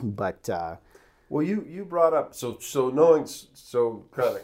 but 0.00 0.48
uh, 0.48 0.76
Well, 1.28 1.42
you 1.44 1.64
you 1.68 1.84
brought 1.84 2.14
up 2.14 2.34
so 2.34 2.58
so 2.60 2.90
knowing 2.90 3.26
so 3.26 4.04
kind 4.12 4.36
of 4.36 4.42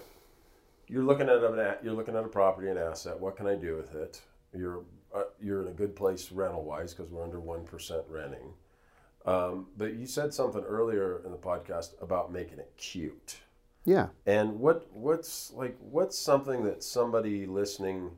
you're 0.88 1.04
looking 1.04 1.28
at 1.28 1.42
an 1.44 1.58
a- 1.58 1.76
you're 1.82 1.94
looking 1.94 2.16
at 2.16 2.24
a 2.24 2.28
property 2.28 2.68
an 2.70 2.78
asset. 2.78 3.18
What 3.20 3.36
can 3.36 3.46
I 3.46 3.54
do 3.56 3.76
with 3.76 3.94
it? 3.94 4.20
You're 4.54 4.82
uh, 5.14 5.24
you're 5.40 5.62
in 5.62 5.68
a 5.68 5.72
good 5.72 5.94
place 5.96 6.32
rental 6.32 6.64
wise 6.64 6.94
because 6.94 7.10
we're 7.10 7.24
under 7.24 7.40
one 7.40 7.64
percent 7.64 8.02
renting. 8.08 8.52
Um, 9.26 9.66
but 9.76 9.94
you 9.94 10.06
said 10.06 10.32
something 10.32 10.62
earlier 10.62 11.20
in 11.24 11.32
the 11.32 11.36
podcast 11.36 12.00
about 12.00 12.32
making 12.32 12.58
it 12.58 12.72
cute. 12.76 13.38
yeah, 13.84 14.08
And 14.24 14.60
what 14.60 14.86
what's 14.92 15.52
like 15.52 15.76
what's 15.80 16.16
something 16.16 16.64
that 16.64 16.82
somebody 16.82 17.46
listening 17.46 18.12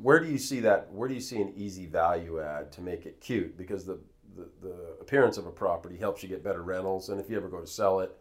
where 0.00 0.20
do 0.20 0.30
you 0.30 0.38
see 0.38 0.60
that 0.60 0.92
where 0.92 1.08
do 1.08 1.14
you 1.14 1.20
see 1.20 1.40
an 1.40 1.52
easy 1.56 1.86
value 1.86 2.40
add 2.40 2.70
to 2.72 2.80
make 2.82 3.06
it 3.06 3.20
cute 3.20 3.56
because 3.56 3.84
the, 3.84 3.98
the 4.36 4.46
the 4.62 4.76
appearance 5.00 5.38
of 5.38 5.46
a 5.46 5.50
property 5.50 5.96
helps 5.96 6.22
you 6.22 6.28
get 6.28 6.44
better 6.44 6.62
rentals 6.62 7.08
and 7.08 7.20
if 7.20 7.28
you 7.28 7.36
ever 7.36 7.48
go 7.48 7.60
to 7.60 7.66
sell 7.66 8.00
it 8.00 8.16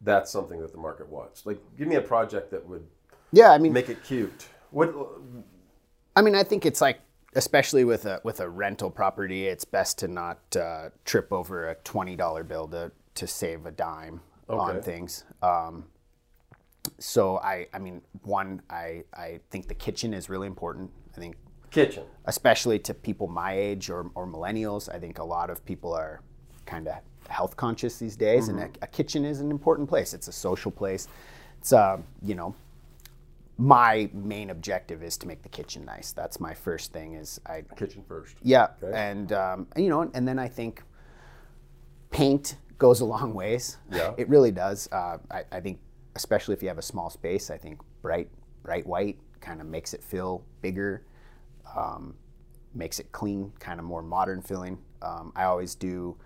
that's 0.00 0.32
something 0.32 0.60
that 0.60 0.72
the 0.72 0.78
market 0.78 1.06
wants 1.08 1.44
like 1.46 1.60
give 1.78 1.86
me 1.86 1.96
a 1.96 2.00
project 2.00 2.50
that 2.50 2.66
would 2.66 2.84
yeah. 3.32 3.50
I 3.50 3.58
mean, 3.58 3.72
make 3.72 3.88
it 3.88 4.02
cute 4.02 4.48
what 4.70 4.92
I 6.16 6.22
mean, 6.22 6.34
I 6.34 6.42
think 6.42 6.66
it's 6.66 6.80
like, 6.80 7.00
especially 7.34 7.84
with 7.84 8.06
a 8.06 8.20
with 8.24 8.40
a 8.40 8.48
rental 8.48 8.90
property, 8.90 9.46
it's 9.46 9.64
best 9.64 9.98
to 9.98 10.08
not 10.08 10.38
uh, 10.56 10.90
trip 11.04 11.32
over 11.32 11.68
a 11.68 11.74
twenty 11.76 12.16
dollar 12.16 12.44
bill 12.44 12.68
to 12.68 12.92
to 13.14 13.26
save 13.26 13.66
a 13.66 13.70
dime 13.70 14.20
on 14.48 14.82
things. 14.82 15.24
Um, 15.42 15.84
so 16.98 17.38
I, 17.38 17.66
I 17.72 17.78
mean, 17.78 18.02
one, 18.22 18.62
I 18.70 19.04
I 19.14 19.40
think 19.50 19.68
the 19.68 19.74
kitchen 19.74 20.14
is 20.14 20.28
really 20.28 20.46
important. 20.46 20.90
I 21.16 21.20
think 21.20 21.36
kitchen 21.70 22.04
especially 22.26 22.78
to 22.80 22.94
people 22.94 23.28
my 23.28 23.52
age 23.52 23.90
or, 23.90 24.10
or 24.14 24.26
millennials. 24.26 24.92
I 24.92 24.98
think 24.98 25.18
a 25.18 25.24
lot 25.24 25.50
of 25.50 25.64
people 25.64 25.92
are 25.92 26.20
kind 26.66 26.88
of 26.88 26.94
health 27.28 27.56
conscious 27.56 27.98
these 27.98 28.16
days, 28.16 28.48
and 28.48 28.58
a, 28.58 28.68
a 28.82 28.86
kitchen 28.86 29.24
is 29.24 29.40
an 29.40 29.50
important 29.50 29.88
place. 29.88 30.14
It's 30.14 30.28
a 30.28 30.32
social 30.32 30.70
place. 30.70 31.06
It's 31.58 31.72
uh, 31.72 31.98
you 32.22 32.34
know, 32.34 32.54
my 33.60 34.08
main 34.14 34.48
objective 34.48 35.02
is 35.02 35.18
to 35.18 35.26
make 35.26 35.42
the 35.42 35.48
kitchen 35.50 35.84
nice. 35.84 36.12
That's 36.12 36.40
my 36.40 36.54
first 36.54 36.92
thing. 36.94 37.12
Is 37.14 37.38
I 37.46 37.62
kitchen 37.76 38.02
first 38.08 38.34
yeah, 38.42 38.68
Okay. 38.82 38.96
and 38.96 39.32
um, 39.32 39.66
you 39.76 39.90
know, 39.90 40.10
and 40.14 40.26
then 40.26 40.38
I 40.38 40.48
think 40.48 40.82
paint 42.10 42.56
goes 42.78 43.00
a 43.00 43.04
long 43.04 43.34
ways. 43.34 43.76
Yeah. 43.92 44.14
it 44.16 44.28
really 44.30 44.50
does. 44.50 44.88
Uh, 44.90 45.18
I, 45.30 45.44
I 45.52 45.60
think, 45.60 45.78
especially 46.16 46.54
if 46.54 46.62
you 46.62 46.68
have 46.68 46.78
a 46.78 46.82
small 46.82 47.10
space, 47.10 47.50
I 47.50 47.58
think 47.58 47.80
bright 48.02 48.30
bright 48.62 48.86
white 48.86 49.18
kind 49.40 49.60
of 49.60 49.66
makes 49.66 49.92
it 49.94 50.02
feel 50.02 50.42
bigger, 50.62 51.04
um, 51.76 52.14
makes 52.74 52.98
it 52.98 53.12
clean, 53.12 53.52
kind 53.58 53.78
of 53.78 53.84
more 53.84 54.02
modern 54.02 54.40
feeling. 54.40 54.78
Um, 55.02 55.32
I 55.36 55.44
always 55.44 55.74
do, 55.74 56.16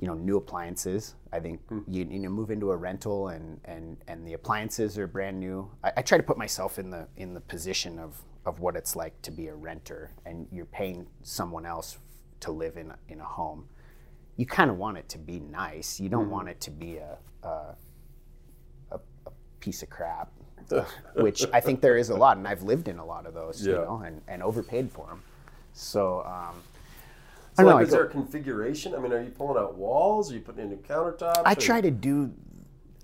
you 0.00 0.06
know, 0.06 0.14
new 0.14 0.36
appliances. 0.36 1.14
I 1.32 1.40
think 1.40 1.60
you, 1.88 2.06
you 2.08 2.18
know 2.20 2.28
move 2.28 2.50
into 2.50 2.70
a 2.70 2.76
rental 2.76 3.28
and 3.28 3.60
and 3.64 3.96
and 4.06 4.26
the 4.26 4.34
appliances 4.34 4.98
are 4.98 5.06
brand 5.06 5.38
new. 5.40 5.70
I, 5.82 5.92
I 5.98 6.02
try 6.02 6.18
to 6.18 6.24
put 6.24 6.38
myself 6.38 6.78
in 6.78 6.90
the 6.90 7.08
in 7.16 7.34
the 7.34 7.40
position 7.40 7.98
of 7.98 8.22
of 8.46 8.60
what 8.60 8.76
it's 8.76 8.96
like 8.96 9.20
to 9.22 9.30
be 9.30 9.48
a 9.48 9.54
renter, 9.54 10.10
and 10.24 10.46
you're 10.52 10.66
paying 10.66 11.06
someone 11.22 11.66
else 11.66 11.98
to 12.40 12.52
live 12.52 12.76
in 12.76 12.90
a, 12.90 12.98
in 13.08 13.20
a 13.20 13.24
home. 13.24 13.68
You 14.36 14.46
kind 14.46 14.70
of 14.70 14.76
want 14.76 14.96
it 14.98 15.08
to 15.10 15.18
be 15.18 15.40
nice. 15.40 15.98
You 15.98 16.08
don't 16.08 16.30
want 16.30 16.48
it 16.48 16.60
to 16.62 16.70
be 16.70 16.96
a 16.96 17.18
a, 17.42 17.74
a, 18.92 19.00
a 19.26 19.30
piece 19.60 19.82
of 19.82 19.90
crap, 19.90 20.30
which 21.16 21.44
I 21.52 21.60
think 21.60 21.80
there 21.80 21.96
is 21.96 22.10
a 22.10 22.16
lot, 22.16 22.36
and 22.36 22.46
I've 22.46 22.62
lived 22.62 22.88
in 22.88 22.98
a 22.98 23.04
lot 23.04 23.26
of 23.26 23.34
those, 23.34 23.66
you 23.66 23.72
know, 23.84 24.02
and, 24.06 24.22
and 24.28 24.42
overpaid 24.42 24.90
for 24.90 25.06
them. 25.08 25.22
So 25.72 26.22
um, 26.24 26.62
so 27.58 27.62
I 27.62 27.64
don't 27.64 27.70
know. 27.70 27.76
like, 27.76 27.80
I 27.80 27.84
is 27.84 27.90
go- 27.90 27.96
there 27.96 28.06
a 28.06 28.10
configuration 28.10 28.94
i 28.94 28.98
mean 28.98 29.12
are 29.12 29.20
you 29.22 29.30
pulling 29.30 29.58
out 29.62 29.74
walls 29.76 30.30
are 30.30 30.34
you 30.34 30.40
putting 30.40 30.62
in 30.62 30.70
new 30.70 30.76
countertops 30.76 31.42
I 31.44 31.54
try 31.54 31.80
to 31.80 31.90
do 31.90 32.32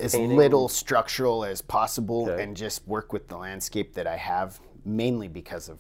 as 0.01 0.13
Painting? 0.13 0.37
little 0.37 0.69
structural 0.69 1.45
as 1.45 1.61
possible 1.63 2.29
Okay. 2.29 2.43
and 2.43 2.57
just 2.57 2.87
work 2.87 3.13
with 3.13 3.29
the 3.29 3.37
landscape 3.37 3.95
that 3.95 4.09
I 4.09 4.17
have, 4.17 4.59
mainly 4.85 5.29
because 5.29 5.69
of 5.69 5.79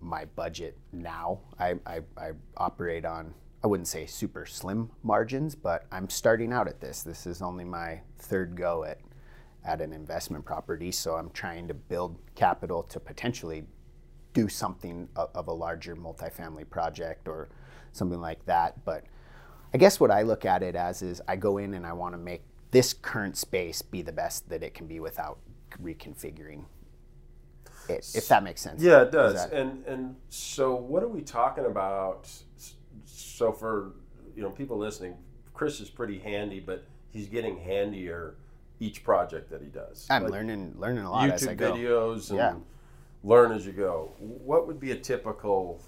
my 0.00 0.24
budget 0.36 0.78
now. 0.92 1.40
I, 1.58 1.74
I, 1.84 2.00
I 2.16 2.30
operate 2.56 3.04
on, 3.04 3.34
I 3.64 3.66
wouldn't 3.66 3.88
say 3.88 4.06
super 4.06 4.46
slim 4.46 4.88
margins, 5.02 5.56
but 5.56 5.84
I'm 5.90 6.08
starting 6.08 6.52
out 6.52 6.68
at 6.68 6.80
this. 6.80 7.02
This 7.02 7.26
is 7.26 7.42
only 7.42 7.64
my 7.64 8.00
third 8.18 8.54
go 8.54 8.84
at, 8.84 9.00
at 9.64 9.80
an 9.80 9.92
investment 9.92 10.44
property, 10.44 10.92
so 10.92 11.16
I'm 11.16 11.30
trying 11.30 11.66
to 11.66 11.74
build 11.74 12.16
capital 12.36 12.84
to 12.84 13.00
potentially 13.00 13.64
do 14.32 14.48
something 14.48 15.08
of, 15.16 15.30
of 15.34 15.48
a 15.48 15.52
larger 15.52 15.96
multifamily 15.96 16.70
project 16.70 17.26
or 17.26 17.48
something 17.96 18.20
like 18.20 18.44
that. 18.46 18.84
But 18.84 19.04
I 19.74 19.78
guess 19.78 19.98
what 19.98 20.10
I 20.10 20.22
look 20.22 20.44
at 20.44 20.62
it 20.62 20.76
as 20.76 21.02
is 21.02 21.20
I 21.26 21.36
go 21.36 21.58
in 21.58 21.74
and 21.74 21.86
I 21.86 21.92
want 21.92 22.14
to 22.14 22.18
make 22.18 22.42
this 22.70 22.92
current 22.92 23.36
space 23.36 23.82
be 23.82 24.02
the 24.02 24.12
best 24.12 24.48
that 24.48 24.62
it 24.62 24.74
can 24.74 24.86
be 24.86 25.00
without 25.00 25.38
reconfiguring 25.82 26.64
it, 27.88 28.10
if 28.14 28.28
that 28.28 28.42
makes 28.42 28.60
sense. 28.60 28.82
Yeah, 28.82 29.02
it 29.02 29.12
does. 29.12 29.34
that- 29.34 29.52
And 29.52 29.84
and 29.86 30.16
so 30.28 30.74
what 30.74 31.02
are 31.02 31.08
we 31.08 31.22
talking 31.22 31.64
about? 31.66 32.28
So 33.04 33.52
for 33.52 33.92
you 34.34 34.42
know 34.42 34.50
people 34.50 34.76
listening, 34.76 35.16
Chris 35.54 35.80
is 35.80 35.88
pretty 35.88 36.18
handy, 36.18 36.60
but 36.60 36.84
he's 37.10 37.28
getting 37.28 37.56
handier 37.58 38.34
each 38.80 39.04
project 39.04 39.50
that 39.50 39.62
he 39.62 39.68
does. 39.68 40.06
I'm 40.10 40.24
Like 40.24 40.32
learning 40.32 40.74
learning 40.78 41.04
a 41.04 41.10
lot 41.10 41.30
as 41.30 41.46
I 41.46 41.54
YouTube 41.54 41.58
go. 41.58 41.72
videos 41.74 42.28
and 42.30 42.38
Yeah. 42.38 42.54
learn 43.22 43.52
as 43.52 43.64
you 43.64 43.72
go. 43.72 44.10
What 44.18 44.66
would 44.66 44.80
be 44.80 44.90
a 44.90 44.96
typical 44.98 45.80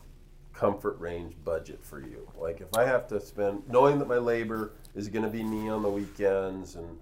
comfort 0.58 0.98
range 0.98 1.34
budget 1.44 1.78
for 1.84 2.00
you? 2.00 2.28
Like 2.36 2.60
if 2.60 2.74
I 2.76 2.84
have 2.84 3.06
to 3.08 3.20
spend 3.20 3.62
knowing 3.68 3.98
that 4.00 4.08
my 4.08 4.18
labor 4.18 4.72
is 4.96 5.08
going 5.08 5.24
to 5.24 5.30
be 5.30 5.42
me 5.44 5.68
on 5.68 5.82
the 5.82 5.88
weekends 5.88 6.74
and 6.74 6.98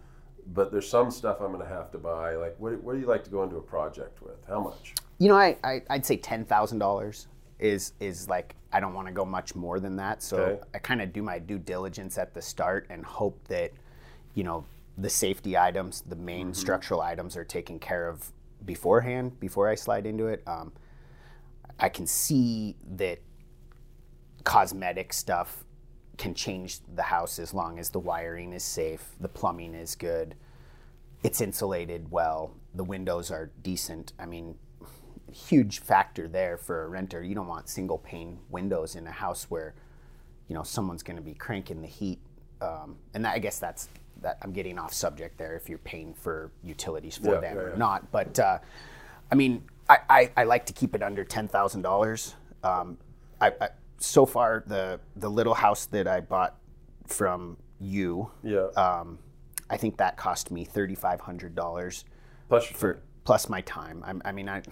but 0.52 0.70
there's 0.70 0.88
some 0.88 1.10
stuff 1.10 1.40
I'm 1.40 1.52
going 1.52 1.66
to 1.66 1.74
have 1.74 1.90
to 1.92 1.98
buy. 1.98 2.36
Like 2.36 2.54
what, 2.58 2.80
what 2.82 2.92
do 2.94 3.00
you 3.00 3.06
like 3.06 3.24
to 3.24 3.30
go 3.30 3.42
into 3.42 3.56
a 3.56 3.62
project 3.62 4.22
with? 4.22 4.36
How 4.46 4.60
much? 4.60 4.94
You 5.18 5.28
know, 5.28 5.36
I, 5.36 5.56
I 5.64 5.82
I'd 5.88 6.04
say 6.04 6.16
ten 6.18 6.44
thousand 6.44 6.78
dollars 6.80 7.28
is 7.58 7.94
is 7.98 8.28
like 8.28 8.54
I 8.72 8.78
don't 8.78 8.92
want 8.92 9.08
to 9.08 9.12
go 9.12 9.24
much 9.24 9.54
more 9.54 9.80
than 9.80 9.96
that. 9.96 10.22
So 10.22 10.36
Okay. 10.36 10.62
I 10.74 10.78
kind 10.78 11.00
of 11.00 11.12
do 11.14 11.22
my 11.22 11.38
due 11.38 11.58
diligence 11.58 12.18
at 12.18 12.34
the 12.34 12.42
start 12.42 12.86
and 12.90 13.04
hope 13.06 13.42
that, 13.48 13.72
you 14.34 14.44
know, 14.44 14.66
the 14.98 15.08
safety 15.08 15.56
items, 15.56 16.02
the 16.02 16.16
main 16.16 16.52
structural 16.52 17.00
items 17.00 17.36
are 17.38 17.44
taken 17.44 17.78
care 17.78 18.06
of 18.06 18.32
beforehand 18.66 19.40
before 19.40 19.66
I 19.68 19.76
slide 19.76 20.04
into 20.04 20.26
it. 20.26 20.42
Um, 20.46 20.72
I 21.80 21.88
can 21.88 22.06
see 22.06 22.76
that 22.96 23.18
cosmetic 24.46 25.12
stuff 25.12 25.64
can 26.16 26.32
change 26.32 26.78
the 26.94 27.02
house 27.02 27.38
as 27.40 27.52
long 27.52 27.78
as 27.80 27.90
the 27.90 27.98
wiring 27.98 28.52
is 28.52 28.62
safe, 28.62 29.10
the 29.20 29.28
plumbing 29.28 29.74
is 29.74 29.96
good, 29.96 30.36
it's 31.24 31.40
insulated 31.40 32.10
well, 32.12 32.54
the 32.72 32.84
windows 32.84 33.30
are 33.32 33.50
decent. 33.62 34.12
I 34.18 34.24
mean, 34.24 34.54
huge 35.32 35.80
factor 35.80 36.28
there 36.28 36.56
for 36.56 36.84
a 36.84 36.88
renter. 36.88 37.22
You 37.22 37.34
don't 37.34 37.48
want 37.48 37.68
single 37.68 37.98
pane 37.98 38.38
windows 38.48 38.94
in 38.94 39.04
a 39.08 39.10
house 39.10 39.46
where, 39.50 39.74
you 40.48 40.54
know, 40.54 40.62
someone's 40.62 41.02
going 41.02 41.16
to 41.16 41.22
be 41.22 41.34
cranking 41.34 41.82
the 41.82 41.88
heat. 41.88 42.20
Um, 42.60 42.96
and 43.14 43.24
that, 43.24 43.34
I 43.34 43.40
guess 43.40 43.58
that's 43.58 43.88
that. 44.22 44.38
I'm 44.42 44.52
getting 44.52 44.78
off 44.78 44.92
subject 44.92 45.38
there. 45.38 45.56
If 45.56 45.68
you're 45.68 45.78
paying 45.78 46.14
for 46.14 46.52
utilities 46.62 47.16
for 47.18 47.34
Yeah, 47.34 47.40
them 47.40 47.56
yeah, 47.56 47.62
or 47.62 47.70
yeah. 47.70 47.76
not, 47.78 48.12
but 48.12 48.38
uh, 48.38 48.58
I 49.30 49.34
mean, 49.34 49.64
I, 49.88 49.98
I, 50.08 50.30
I 50.36 50.44
like 50.44 50.66
to 50.66 50.72
keep 50.72 50.94
it 50.94 51.02
under 51.02 51.24
ten 51.24 51.48
thousand 51.48 51.82
dollars. 51.82 52.34
Um, 52.62 52.96
I, 53.40 53.52
I 53.60 53.68
so 53.98 54.26
far 54.26 54.62
the 54.66 55.00
the 55.16 55.28
little 55.30 55.54
house 55.54 55.86
that 55.86 56.06
I 56.06 56.20
bought 56.20 56.56
from 57.06 57.56
you, 57.80 58.30
Yeah. 58.42 58.66
um, 58.76 59.18
I 59.70 59.76
think 59.76 59.96
that 59.98 60.16
cost 60.16 60.50
me 60.50 60.64
thirty 60.64 60.94
five 60.94 61.20
hundred 61.20 61.54
dollars 61.54 62.04
Plus 62.48 62.64
for 62.66 63.00
plus 63.24 63.48
my 63.48 63.60
time. 63.62 64.02
I'm, 64.06 64.22
I 64.24 64.32
mean, 64.32 64.48
I 64.48 64.62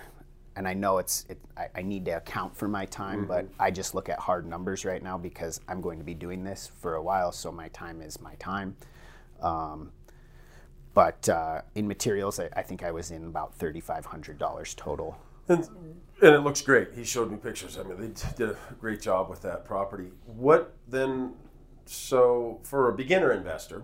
and 0.56 0.68
I 0.68 0.74
know 0.74 0.98
it's 0.98 1.26
it, 1.28 1.38
I, 1.56 1.66
I 1.76 1.82
need 1.82 2.04
to 2.04 2.12
account 2.12 2.56
for 2.56 2.68
my 2.68 2.86
time, 2.86 3.26
but 3.26 3.46
I 3.58 3.70
just 3.72 3.94
look 3.94 4.08
at 4.08 4.18
hard 4.20 4.46
numbers 4.46 4.84
right 4.84 5.02
now 5.02 5.18
because 5.18 5.60
I'm 5.68 5.80
going 5.80 5.98
to 5.98 6.04
be 6.04 6.14
doing 6.14 6.44
this 6.44 6.70
for 6.80 6.94
a 6.94 7.02
while, 7.02 7.32
so 7.32 7.50
my 7.50 7.68
time 7.68 8.00
is 8.00 8.20
my 8.20 8.34
time. 8.36 8.76
Um, 9.42 9.90
but 10.94 11.28
uh, 11.28 11.62
in 11.74 11.88
materials, 11.88 12.38
I, 12.38 12.48
I 12.54 12.62
think 12.62 12.84
I 12.84 12.92
was 12.92 13.10
in 13.10 13.24
about 13.24 13.54
thirty 13.56 13.80
five 13.80 14.06
hundred 14.06 14.38
dollars 14.38 14.74
total. 14.74 15.18
And, 15.48 15.68
and 16.22 16.34
it 16.34 16.40
looks 16.40 16.62
great. 16.62 16.94
He 16.94 17.04
showed 17.04 17.30
me 17.30 17.36
pictures. 17.36 17.78
I 17.78 17.82
mean, 17.82 17.98
they 18.00 18.12
did 18.36 18.50
a 18.50 18.56
great 18.80 19.00
job 19.00 19.28
with 19.28 19.42
that 19.42 19.64
property. 19.64 20.10
What 20.26 20.74
then? 20.88 21.34
So 21.86 22.60
for 22.62 22.88
a 22.88 22.94
beginner 22.94 23.32
investor, 23.32 23.82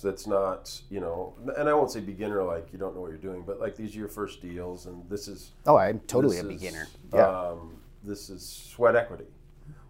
that's 0.00 0.26
not 0.26 0.80
you 0.88 1.00
know, 1.00 1.34
and 1.58 1.68
I 1.68 1.74
won't 1.74 1.90
say 1.90 2.00
beginner 2.00 2.42
like 2.42 2.72
you 2.72 2.78
don't 2.78 2.94
know 2.94 3.02
what 3.02 3.10
you're 3.10 3.18
doing, 3.18 3.42
but 3.46 3.60
like 3.60 3.76
these 3.76 3.94
are 3.94 3.98
your 3.98 4.08
first 4.08 4.40
deals, 4.40 4.86
and 4.86 5.08
this 5.10 5.28
is 5.28 5.52
Oh, 5.66 5.76
I'm 5.76 6.00
totally 6.00 6.38
a 6.38 6.40
is, 6.40 6.46
beginner. 6.46 6.88
Yeah. 7.12 7.28
Um, 7.28 7.76
this 8.02 8.30
is 8.30 8.46
sweat 8.46 8.96
equity. 8.96 9.26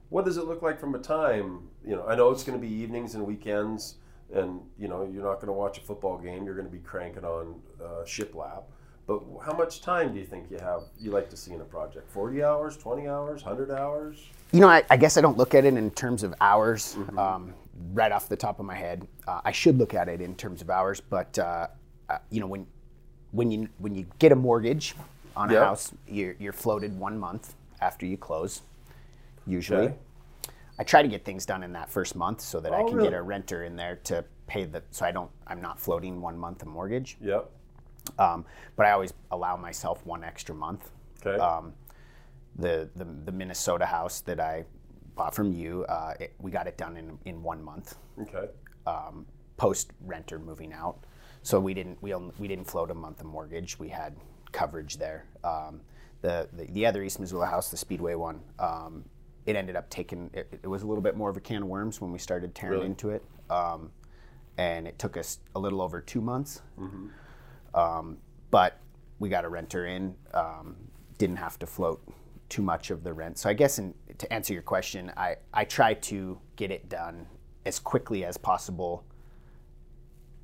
What 0.09 0.25
does 0.25 0.37
it 0.37 0.45
look 0.45 0.61
like 0.61 0.79
from 0.79 0.95
a 0.95 0.99
time? 0.99 1.69
You 1.87 1.97
know, 1.97 2.07
I 2.07 2.14
know 2.17 2.31
it's 2.31 2.45
going 2.45 2.61
to 2.61 2.67
be 2.67 2.73
evenings 2.73 3.14
and 3.14 3.25
weekends, 3.25 3.97
and 4.33 4.61
you 4.79 4.88
know 4.88 5.09
you're 5.11 5.23
not 5.23 5.37
going 5.37 5.47
to 5.47 5.52
watch 5.52 5.79
a 5.79 5.83
football 5.83 6.19
game. 6.19 6.45
You're 6.45 6.57
going 6.57 6.67
to 6.67 6.73
be 6.73 6.83
cranking 6.83 7.25
on 7.25 7.61
uh, 7.83 8.05
shiplap. 8.05 8.64
But 9.12 9.45
how 9.45 9.52
much 9.57 9.83
time 9.83 10.12
do 10.12 10.19
you 10.19 10.25
think 10.26 10.50
you 10.50 10.59
have? 10.59 10.85
You 10.99 11.11
like 11.11 11.28
to 11.31 11.37
see 11.37 11.52
in 11.52 11.61
a 11.61 11.64
project? 11.64 12.09
Forty 12.11 12.42
hours, 12.42 12.76
twenty 12.76 13.09
hours, 13.09 13.42
hundred 13.42 13.71
hours? 13.71 14.25
You 14.52 14.61
know, 14.61 14.69
I, 14.69 14.83
I 14.90 14.97
guess 14.97 15.16
I 15.16 15.21
don't 15.21 15.37
look 15.37 15.54
at 15.54 15.64
it 15.64 15.75
in 15.75 15.90
terms 15.90 16.23
of 16.23 16.35
hours 16.40 16.97
um, 17.16 17.54
right 17.92 18.12
off 18.12 18.28
the 18.28 18.37
top 18.37 18.61
of 18.61 18.66
my 18.66 18.75
head. 18.75 19.07
Uh, 19.26 19.40
I 19.45 19.52
should 19.52 19.78
look 19.78 19.95
at 19.95 20.09
it 20.09 20.21
in 20.21 20.35
terms 20.35 20.62
of 20.62 20.71
hours, 20.71 21.00
but 21.00 21.38
uh, 21.38 21.69
uh, 22.09 22.19
you 22.31 22.40
know, 22.40 22.47
when 22.47 22.66
when 23.33 23.50
you 23.50 23.69
when 23.78 23.95
you 23.95 24.07
get 24.19 24.33
a 24.33 24.37
mortgage 24.37 24.95
on 25.37 25.50
a 25.50 25.59
house, 25.59 25.92
you're, 26.07 26.37
you're 26.38 26.52
floated 26.52 26.99
one 26.99 27.19
month 27.19 27.54
after 27.81 28.04
you 28.07 28.16
close, 28.16 28.62
usually. 29.47 29.87
Okay. 29.87 29.95
I 30.78 30.85
try 30.85 31.02
to 31.02 31.09
get 31.09 31.25
things 31.25 31.47
done 31.47 31.62
in 31.62 31.73
that 31.73 31.90
first 31.90 32.16
month 32.16 32.40
so 32.40 32.61
that 32.61 32.73
I 32.73 32.81
Oh, 32.81 32.87
can 32.88 32.97
really? 32.97 33.11
get 33.11 33.19
a 33.19 33.23
renter 33.23 33.64
in 33.64 33.76
there 33.76 33.97
to 34.04 34.25
pay 34.47 34.64
the 34.64 34.83
so 34.90 35.07
I 35.07 35.12
don't 35.12 35.31
I'm 35.47 35.61
not 35.61 35.78
floating 35.81 36.21
one 36.21 36.38
month 36.38 36.62
of 36.62 36.69
mortgage. 36.69 37.16
Yep. 37.21 37.50
Um, 38.18 38.44
but 38.76 38.87
I 38.87 38.92
always 38.92 39.12
allow 39.30 39.56
myself 39.56 40.04
one 40.06 40.25
extra 40.25 40.54
month. 40.54 40.90
Okay. 41.25 41.38
Um, 41.38 41.73
the, 42.56 42.88
the 42.97 43.06
the 43.25 43.32
Minnesota 43.32 43.87
house 43.87 44.21
that 44.23 44.40
I 44.40 44.64
bought 45.14 45.35
from 45.35 45.52
you, 45.52 45.85
uh, 45.85 46.14
it, 46.21 46.35
we 46.38 46.50
got 46.50 46.66
it 46.66 46.76
done 46.76 46.97
in 46.97 47.18
in 47.25 47.42
one 47.42 47.62
month 47.62 47.97
okay. 48.21 48.49
um, 48.87 49.26
post 49.56 49.92
renter 50.04 50.38
moving 50.38 50.73
out. 50.73 51.04
So 51.42 51.59
we 51.59 51.75
didn't 51.75 51.99
we 52.02 52.12
only, 52.14 52.35
we 52.38 52.49
didn't 52.49 52.66
float 52.66 52.90
a 52.90 52.94
month 52.94 53.21
of 53.21 53.26
mortgage. 53.26 53.78
We 53.78 53.88
had 53.88 54.16
coverage 54.52 54.99
there. 54.99 55.26
Um, 55.44 55.80
the, 56.21 56.49
the 56.52 56.64
the 56.66 56.87
other 56.87 57.02
East 57.02 57.18
Missoula 57.21 57.47
house, 57.47 57.71
the 57.71 57.76
Speedway 57.76 58.14
one, 58.14 58.40
um, 58.59 59.04
it 59.47 59.56
ended 59.56 59.76
up 59.76 59.88
taking 59.90 60.30
it, 60.35 60.49
it 60.62 60.66
was 60.68 60.82
a 60.82 60.87
little 60.87 61.02
bit 61.02 61.16
more 61.16 61.30
of 61.30 61.37
a 61.37 61.40
can 61.40 61.62
of 61.62 61.68
worms 61.68 62.00
when 62.00 62.12
we 62.12 62.18
started 62.18 62.54
tearing 62.54 62.75
Really? 62.75 62.87
into 62.87 63.11
it, 63.11 63.25
um, 63.50 63.90
and 64.59 64.87
it 64.87 64.99
took 64.99 65.16
us 65.16 65.38
a 65.56 65.59
little 65.59 65.80
over 65.80 66.00
two 66.00 66.21
months. 66.21 66.62
Mm-hmm. 66.78 67.09
Um, 67.75 68.19
but 68.50 68.79
we 69.19 69.29
got 69.29 69.45
a 69.45 69.49
renter 69.49 69.87
in, 69.87 70.14
um, 70.35 70.76
didn't 71.19 71.37
have 71.37 71.59
to 71.61 71.67
float 71.67 72.02
too 72.49 72.62
much 72.62 72.91
of 72.91 73.02
the 73.02 73.12
rent. 73.12 73.38
So 73.38 73.49
I 73.49 73.55
guess 73.55 73.79
in, 73.79 73.95
to 74.19 74.31
answer 74.33 74.52
your 74.52 74.62
question, 74.62 75.11
I, 75.17 75.37
I 75.55 75.64
try 75.64 75.95
to 75.95 76.38
get 76.57 76.71
it 76.71 76.88
done 76.88 77.26
as 77.64 77.79
quickly 77.79 78.25
as 78.25 78.37
possible, 78.37 79.05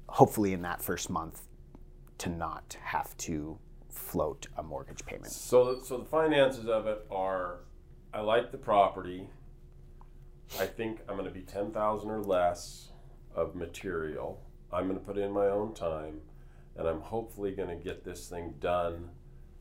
hopefully 0.09 0.53
in 0.53 0.63
that 0.63 0.81
first 0.81 1.11
month, 1.11 1.43
to 2.19 2.31
not 2.31 2.77
have 2.83 3.17
to 3.19 3.59
float 3.91 4.47
a 4.57 4.63
mortgage 4.63 5.05
payment. 5.05 5.33
So, 5.33 5.81
so 5.83 5.99
the 5.99 6.05
finances 6.05 6.67
of 6.67 6.87
it 6.87 7.05
are, 7.11 7.61
I 8.15 8.21
like 8.21 8.53
the 8.53 8.59
property. 8.59 9.29
I 10.59 10.67
think 10.67 11.01
I'm 11.09 11.17
going 11.17 11.29
to 11.29 11.35
be 11.35 11.43
ten 11.43 11.73
thousand 11.73 12.09
or 12.11 12.23
less 12.23 12.89
of 13.35 13.55
material. 13.55 14.41
I'm 14.73 14.87
going 14.89 14.99
to 14.99 15.05
put 15.05 15.19
in 15.19 15.31
my 15.31 15.47
own 15.47 15.75
time, 15.75 16.21
and 16.79 16.87
I'm 16.89 17.01
hopefully 17.01 17.51
going 17.53 17.69
to 17.69 17.75
get 17.85 18.05
this 18.05 18.29
thing 18.29 18.55
done 18.61 19.11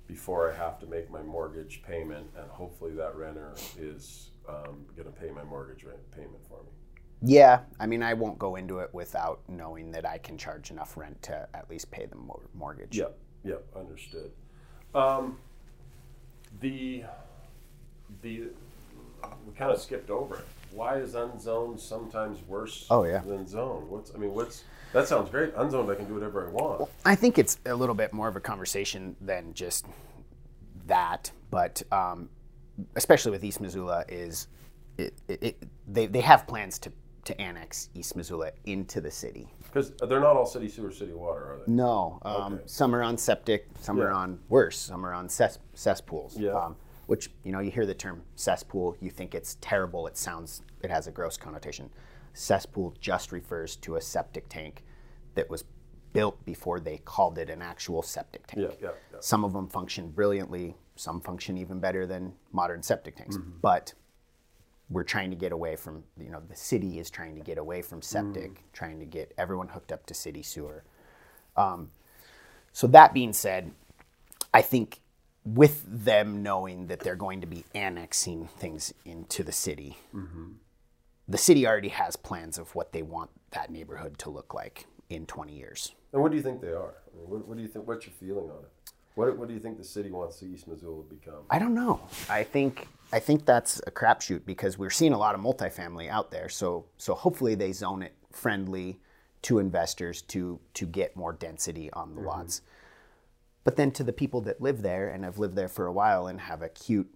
before 0.08 0.52
I 0.52 0.56
have 0.56 0.80
to 0.80 0.86
make 0.86 1.10
my 1.12 1.22
mortgage 1.22 1.82
payment, 1.86 2.28
and 2.38 2.50
hopefully 2.50 2.94
that 2.94 3.16
renter 3.16 3.54
is 3.78 4.30
um, 4.48 4.86
going 4.96 5.12
to 5.12 5.20
pay 5.20 5.30
my 5.32 5.44
mortgage 5.44 5.84
rent 5.84 6.00
payment 6.12 6.46
for 6.48 6.64
me. 6.64 6.70
Yeah, 7.24 7.62
I 7.80 7.88
mean, 7.88 8.04
I 8.04 8.14
won't 8.14 8.38
go 8.38 8.56
into 8.56 8.80
it 8.80 8.94
without 8.94 9.42
knowing 9.50 9.92
that 9.92 10.06
I 10.06 10.20
can 10.20 10.38
charge 10.38 10.70
enough 10.70 10.96
rent 10.96 11.22
to 11.24 11.48
at 11.54 11.70
least 11.70 11.90
pay 11.92 12.06
the 12.06 12.16
mortgage. 12.54 12.96
Yep, 12.96 13.18
yep, 13.44 13.66
understood. 13.76 14.32
Um, 14.94 15.38
the 16.62 17.04
the 18.22 18.44
we 19.46 19.54
kind 19.56 19.72
of 19.72 19.82
skipped 19.82 20.10
over 20.12 20.36
it. 20.36 20.46
Why 20.72 20.98
is 20.98 21.16
unzoned 21.16 21.80
sometimes 21.80 22.42
worse 22.48 22.86
Oh, 22.90 23.04
yeah. 23.04 23.20
than 23.20 23.48
zone? 23.48 23.90
What's 23.90 24.14
I 24.14 24.18
mean, 24.20 24.34
what's 24.34 24.64
that 24.94 25.08
sounds 25.08 25.30
great. 25.30 25.54
Unzoned, 25.56 25.90
I 25.90 25.96
can 25.96 26.06
do 26.06 26.14
whatever 26.14 26.48
I 26.48 26.52
want. 26.52 26.90
I 27.06 27.16
think 27.16 27.38
it's 27.38 27.60
a 27.66 27.76
little 27.76 27.96
bit 27.96 28.14
more 28.14 28.28
of 28.28 28.36
a 28.36 28.40
conversation 28.40 29.16
than 29.22 29.54
just 29.54 29.86
that, 30.86 31.32
but 31.52 31.82
um, 31.92 32.30
especially 32.96 33.32
with 33.32 33.44
East 33.44 33.60
Missoula, 33.62 34.06
is 34.08 34.48
it, 34.98 35.14
it, 35.28 35.44
it, 35.44 35.64
they 35.88 36.06
they 36.08 36.22
have 36.22 36.48
plans 36.48 36.80
to 36.80 36.92
to 37.26 37.40
annex 37.42 37.90
East 37.94 38.16
Missoula 38.16 38.52
into 38.66 39.02
the 39.02 39.12
city. 39.12 39.48
Because 39.64 39.92
they're 40.08 40.22
not 40.22 40.38
all 40.38 40.46
city 40.46 40.70
sewer, 40.70 40.92
city 40.92 41.12
water, 41.12 41.42
are 41.42 41.58
they? 41.66 41.72
No, 41.72 42.20
um, 42.22 42.54
Okay. 42.54 42.64
some 42.68 42.96
are 42.96 43.04
on 43.04 43.18
septic, 43.18 43.68
some 43.82 44.00
are 44.00 44.12
on 44.12 44.40
worse, 44.48 44.78
some 44.78 45.06
are 45.06 45.14
on 45.14 45.28
cess- 45.28 45.60
cesspools. 45.74 46.38
Yeah. 46.38 46.52
Um, 46.54 46.78
which 47.08 47.30
you 47.44 47.52
know, 47.52 47.60
you 47.60 47.70
hear 47.70 47.86
the 47.86 47.94
term 47.94 48.22
cesspool, 48.36 48.96
you 49.02 49.10
think 49.10 49.36
it's 49.36 49.58
terrible. 49.60 50.08
It 50.08 50.16
sounds, 50.18 50.62
it 50.84 50.90
has 50.90 51.08
a 51.08 51.12
gross 51.12 51.36
connotation. 51.38 51.90
Cesspool 52.38 52.94
just 53.00 53.32
refers 53.32 53.76
to 53.78 53.96
a 53.96 54.02
septic 54.02 54.48
tank 54.48 54.84
that 55.36 55.50
was 55.50 55.64
built 56.14 56.44
before 56.46 56.80
they 56.80 56.98
called 56.98 57.38
it 57.38 57.50
an 57.50 57.62
actual 57.62 58.02
septic 58.04 58.46
tank. 58.48 58.62
Yeah, 58.62 58.76
yeah, 58.90 58.96
yeah. 59.12 59.18
Some 59.20 59.44
of 59.44 59.54
them 59.54 59.68
function 59.68 60.10
brilliantly. 60.12 60.76
Some 60.96 61.20
function 61.22 61.58
even 61.58 61.80
better 61.80 62.06
than 62.06 62.34
modern 62.52 62.82
septic 62.84 63.16
tanks. 63.16 63.38
Mm-hmm. 63.38 63.58
But 63.62 63.94
we're 64.90 65.04
trying 65.04 65.32
to 65.32 65.36
get 65.36 65.52
away 65.52 65.76
from, 65.76 66.04
you 66.18 66.30
know, 66.30 66.42
the 66.48 66.56
city 66.56 67.00
is 67.00 67.10
trying 67.10 67.36
to 67.36 67.42
get 67.42 67.58
away 67.58 67.82
from 67.82 68.02
septic, 68.02 68.52
Mm. 68.52 68.58
trying 68.74 69.00
to 69.00 69.06
get 69.06 69.34
everyone 69.38 69.68
hooked 69.70 69.92
up 69.92 70.06
to 70.06 70.14
city 70.14 70.42
sewer. 70.44 70.84
Um, 71.56 71.92
so 72.72 72.88
that 72.88 73.14
being 73.14 73.34
said, 73.34 73.72
I 74.54 74.62
think 74.62 75.02
with 75.44 75.84
them 75.88 76.42
knowing 76.44 76.88
that 76.88 77.00
they're 77.02 77.16
going 77.16 77.42
to 77.42 77.48
be 77.48 77.66
annexing 77.76 78.48
things 78.60 78.94
into 79.06 79.44
the 79.44 79.52
city, 79.52 79.98
the 81.28 81.38
city 81.38 81.68
already 81.68 81.90
has 81.90 82.16
plans 82.16 82.58
of 82.58 82.74
what 82.76 82.94
they 82.94 83.02
want 83.02 83.30
that 83.52 83.70
neighborhood 83.70 84.18
to 84.20 84.30
look 84.30 84.54
like 84.54 84.86
in 85.10 85.26
20 85.26 85.54
years. 85.54 85.94
And 86.14 86.22
what 86.22 86.32
do 86.32 86.38
you 86.38 86.44
think 86.44 86.62
they 86.62 86.70
are? 86.70 86.96
I 87.14 87.18
mean, 87.18 87.30
what, 87.30 87.48
what 87.48 87.58
do 87.58 87.64
you 87.64 87.70
think? 87.70 87.88
What's 87.88 88.06
your 88.06 88.14
feeling 88.14 88.50
on 88.50 88.64
it? 88.64 88.92
What, 89.16 89.36
what 89.38 89.48
do 89.48 89.54
you 89.54 89.60
think 89.60 89.78
the 89.78 89.84
city 89.84 90.12
wants 90.12 90.44
East 90.44 90.68
Missoula 90.68 91.04
to 91.04 91.10
become? 91.10 91.42
I 91.50 91.60
don't 91.60 91.74
know. 91.74 92.02
I 92.30 92.44
think 92.44 92.88
I 93.12 93.20
think 93.20 93.46
that's 93.46 93.82
a 93.88 93.92
crapshoot 93.92 94.46
because 94.46 94.78
we're 94.78 94.90
seeing 94.90 95.14
a 95.14 95.18
lot 95.18 95.34
of 95.34 95.42
multifamily 95.42 96.10
out 96.10 96.30
there. 96.30 96.50
So 96.50 96.86
so 96.98 97.16
hopefully 97.16 97.56
they 97.56 97.72
zone 97.72 98.04
it 98.04 98.14
friendly 98.32 99.00
to 99.44 99.60
investors 99.60 100.22
to 100.24 100.60
to 100.76 100.86
get 100.86 101.16
more 101.16 101.34
density 101.34 101.92
on 101.94 102.14
the 102.14 102.22
mm-hmm. 102.22 102.30
lots. 102.30 102.62
But 103.64 103.76
then 103.76 103.92
to 103.92 104.04
the 104.04 104.14
people 104.14 104.42
that 104.42 104.62
live 104.62 104.82
there 104.82 105.10
and 105.10 105.26
have 105.26 105.40
lived 105.40 105.56
there 105.56 105.68
for 105.68 105.88
a 105.88 105.92
while 105.92 106.28
and 106.28 106.40
have 106.40 106.62
a 106.62 106.70
cute, 106.70 107.14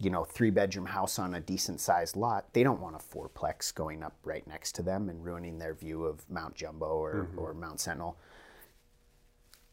you 0.00 0.10
know, 0.10 0.24
three 0.24 0.50
bedroom 0.50 0.86
house 0.86 1.18
on 1.18 1.34
a 1.34 1.40
decent 1.40 1.80
sized 1.80 2.16
lot, 2.16 2.52
they 2.52 2.62
don't 2.62 2.80
want 2.80 2.94
a 2.94 2.98
fourplex 2.98 3.74
going 3.74 4.02
up 4.02 4.16
right 4.24 4.46
next 4.46 4.74
to 4.76 4.82
them 4.82 5.08
and 5.08 5.24
ruining 5.24 5.58
their 5.58 5.74
view 5.74 6.04
of 6.04 6.28
Mount 6.30 6.54
Jumbo 6.54 6.86
or, 6.86 7.28
or 7.36 7.54
Mount 7.54 7.80
Sentinel. 7.80 8.16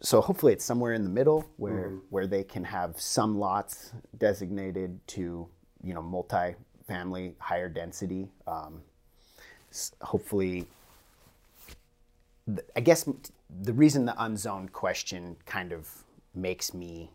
So 0.01 0.21
hopefully 0.21 0.53
it's 0.53 0.65
somewhere 0.65 0.93
in 0.93 1.03
the 1.03 1.09
middle 1.09 1.45
where 1.57 1.93
where 2.09 2.27
they 2.27 2.43
can 2.43 2.63
have 2.63 2.99
some 2.99 3.39
lots 3.39 3.93
designated 4.17 4.99
to 5.07 5.47
you 5.83 5.93
know 5.93 6.01
multi-family 6.01 7.35
higher 7.39 7.69
density 7.69 8.27
um, 8.47 8.81
hopefully 10.01 10.65
i 12.75 12.79
guess 12.79 13.07
the 13.61 13.73
reason 13.73 14.05
the 14.05 14.23
unzoned 14.23 14.71
question 14.71 15.35
kind 15.45 15.71
of 15.71 16.03
makes 16.33 16.73
me 16.73 17.09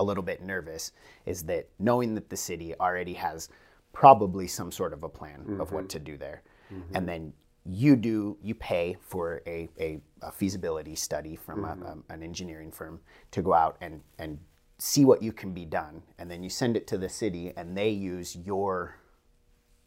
a 0.00 0.02
little 0.02 0.22
bit 0.22 0.42
nervous 0.42 0.92
is 1.26 1.42
that 1.44 1.68
knowing 1.78 2.14
that 2.14 2.30
the 2.30 2.36
city 2.36 2.74
already 2.80 3.12
has 3.12 3.50
probably 3.92 4.48
some 4.48 4.72
sort 4.72 4.92
of 4.92 5.02
a 5.02 5.08
plan 5.08 5.58
of 5.60 5.72
what 5.72 5.82
mm-hmm. 5.82 5.88
to 5.88 5.98
do 5.98 6.16
there. 6.16 6.42
Mm-hmm. 6.72 6.96
And 6.96 7.08
then 7.08 7.32
you 7.66 7.96
do 7.96 8.38
you 8.42 8.54
pay 8.54 8.96
for 9.00 9.42
a, 9.46 9.68
a, 9.78 10.00
a 10.22 10.32
feasibility 10.32 10.96
study 10.96 11.36
from 11.36 11.64
a, 11.64 11.68
mm-hmm. 11.68 11.86
um, 11.86 12.04
an 12.08 12.22
engineering 12.22 12.72
firm 12.72 13.00
to 13.32 13.42
go 13.42 13.52
out 13.52 13.76
and, 13.82 14.00
and 14.18 14.38
see 14.78 15.04
what 15.04 15.22
you 15.22 15.32
can 15.32 15.52
be 15.52 15.66
done. 15.66 16.02
And 16.18 16.30
then 16.30 16.42
you 16.42 16.48
send 16.48 16.78
it 16.78 16.86
to 16.88 16.98
the 16.98 17.08
city 17.08 17.52
and 17.56 17.76
they 17.76 17.90
use 17.90 18.34
your 18.34 18.96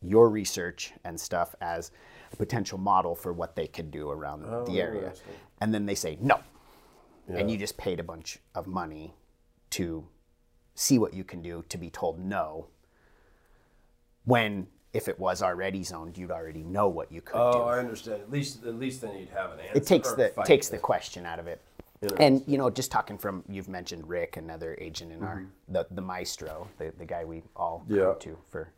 your 0.06 0.30
research 0.30 0.94
and 1.06 1.20
stuff 1.20 1.56
as 1.62 1.92
a 2.32 2.36
potential 2.36 2.78
model 2.78 3.16
for 3.16 3.34
what 3.34 3.56
they 3.56 3.66
could 3.66 3.90
do 3.90 4.12
around 4.12 4.44
oh, 4.46 4.66
the 4.66 4.82
area. 4.82 5.14
and 5.62 5.74
then 5.74 5.86
they 5.86 5.96
say 5.96 6.18
no. 6.22 6.40
And 7.30 7.50
you 7.50 7.58
just 7.58 7.78
paid 7.78 8.02
a 8.02 8.04
bunch 8.04 8.40
of 8.54 8.68
money 8.68 9.14
to 9.78 10.06
see 10.76 10.98
what 11.00 11.14
you 11.14 11.24
can 11.24 11.42
do 11.42 11.64
to 11.70 11.78
be 11.78 11.90
told 11.90 12.20
no 12.20 12.68
when 14.26 14.68
if 14.94 15.08
it 15.08 15.20
was 15.20 15.42
already 15.42 15.84
zoned 15.84 16.18
you'd 16.18 16.32
already 16.32 16.64
know 16.64 16.88
what 16.88 17.12
you 17.12 17.22
could 17.22 17.34
do 17.34 17.40
Oh, 17.40 17.64
I 17.64 17.80
understand. 17.80 18.22
At 18.22 18.32
least, 18.32 18.64
at 18.64 18.76
least 18.76 19.02
then 19.02 19.18
you'd 19.18 19.30
have 19.30 19.52
an 19.54 19.60
answer. 19.60 19.78
it 19.78 19.86
takes 19.86 20.12
the 20.14 20.32
takes 20.46 20.70
the 20.70 20.78
question 20.78 21.26
out 21.26 21.40
of 21.40 21.48
it 21.48 21.62
and 22.20 22.44
you 22.48 22.58
know 22.58 22.70
just 22.70 22.92
talking 22.92 23.18
from 23.18 23.44
you've 23.48 23.70
mentioned 23.70 24.08
rick 24.08 24.38
another 24.38 24.78
agent 24.80 25.12
in 25.12 25.24
our 25.24 25.46
the, 25.70 25.88
the 25.92 26.02
maestro 26.02 26.68
the, 26.78 26.92
the 26.98 27.06
guy 27.06 27.24
we 27.24 27.42
all 27.56 27.84
Mm-hmm. 27.88 27.96
Yeah. 27.96 28.14
to 28.20 28.38
for 28.52 28.70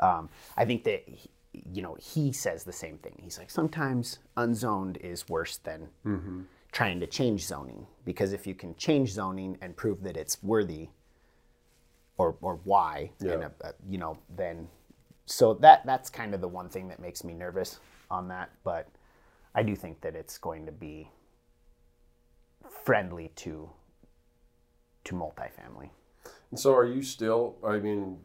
um, 0.00 0.28
i 0.56 0.64
think 0.64 0.82
that 0.84 1.04
he, 1.06 1.30
you 1.72 1.82
know 1.82 1.96
he 2.00 2.32
says 2.32 2.64
the 2.64 2.72
same 2.72 2.98
thing 2.98 3.14
he's 3.22 3.38
like 3.38 3.48
sometimes 3.50 4.18
unzoned 4.36 4.96
is 4.98 5.28
worse 5.28 5.56
than 5.58 5.88
Mm-hmm. 6.04 6.40
Trying 6.74 6.98
to 7.00 7.06
change 7.06 7.46
zoning 7.46 7.86
because 8.04 8.32
if 8.32 8.46
you 8.46 8.54
can 8.54 8.74
change 8.74 9.10
zoning 9.12 9.56
and 9.62 9.76
prove 9.76 10.02
that 10.02 10.16
it's 10.16 10.42
worthy 10.42 10.88
or 12.18 12.36
or 12.42 12.56
why 12.64 13.10
Yeah. 13.20 13.32
and, 13.32 13.44
uh, 13.44 13.48
uh, 13.62 13.72
you 13.88 13.96
know 13.96 14.18
then 14.36 14.68
so 15.24 15.54
that 15.54 15.86
that's 15.86 16.10
kind 16.10 16.34
of 16.34 16.40
the 16.40 16.48
one 16.48 16.68
thing 16.68 16.88
that 16.88 16.98
makes 17.00 17.24
me 17.24 17.32
nervous 17.32 17.78
on 18.10 18.28
that 18.28 18.50
but 18.64 18.88
i 19.54 19.62
do 19.62 19.76
think 19.76 20.00
that 20.02 20.14
it's 20.16 20.36
going 20.36 20.66
to 20.66 20.72
be 20.72 21.08
friendly 22.84 23.30
to 23.36 23.70
to 25.04 25.14
multifamily. 25.14 25.90
And 26.50 26.58
so, 26.58 26.74
are 26.74 26.86
you 26.86 27.02
still? 27.02 27.56
I 27.64 27.78
mean, 27.78 28.18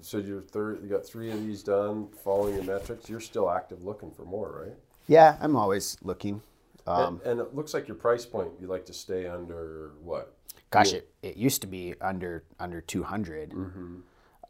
said 0.00 0.26
you're 0.26 0.42
third. 0.42 0.80
You 0.82 0.88
got 0.88 1.06
three 1.06 1.30
of 1.30 1.40
these 1.44 1.62
done, 1.62 2.08
following 2.24 2.54
your 2.54 2.64
metrics. 2.64 3.08
You're 3.08 3.20
still 3.20 3.50
active, 3.50 3.82
looking 3.82 4.10
for 4.10 4.24
more, 4.24 4.64
right? 4.66 4.76
Yeah, 5.06 5.36
I'm 5.40 5.56
always 5.56 5.96
looking. 6.02 6.42
Um, 6.86 7.20
and, 7.24 7.32
and, 7.32 7.40
it 7.40 7.54
looks 7.54 7.74
like 7.74 7.86
your 7.86 7.96
price 7.96 8.26
point. 8.26 8.50
You 8.60 8.66
like 8.66 8.86
to 8.86 8.92
stay 8.92 9.26
under 9.26 9.92
what? 10.02 10.34
Gosh, 10.70 10.92
it, 10.92 11.12
it 11.22 11.36
used 11.36 11.60
to 11.62 11.66
be 11.66 11.94
under 12.00 12.44
under 12.58 12.80
200. 12.80 13.50
Mm-hmm. 13.50 13.96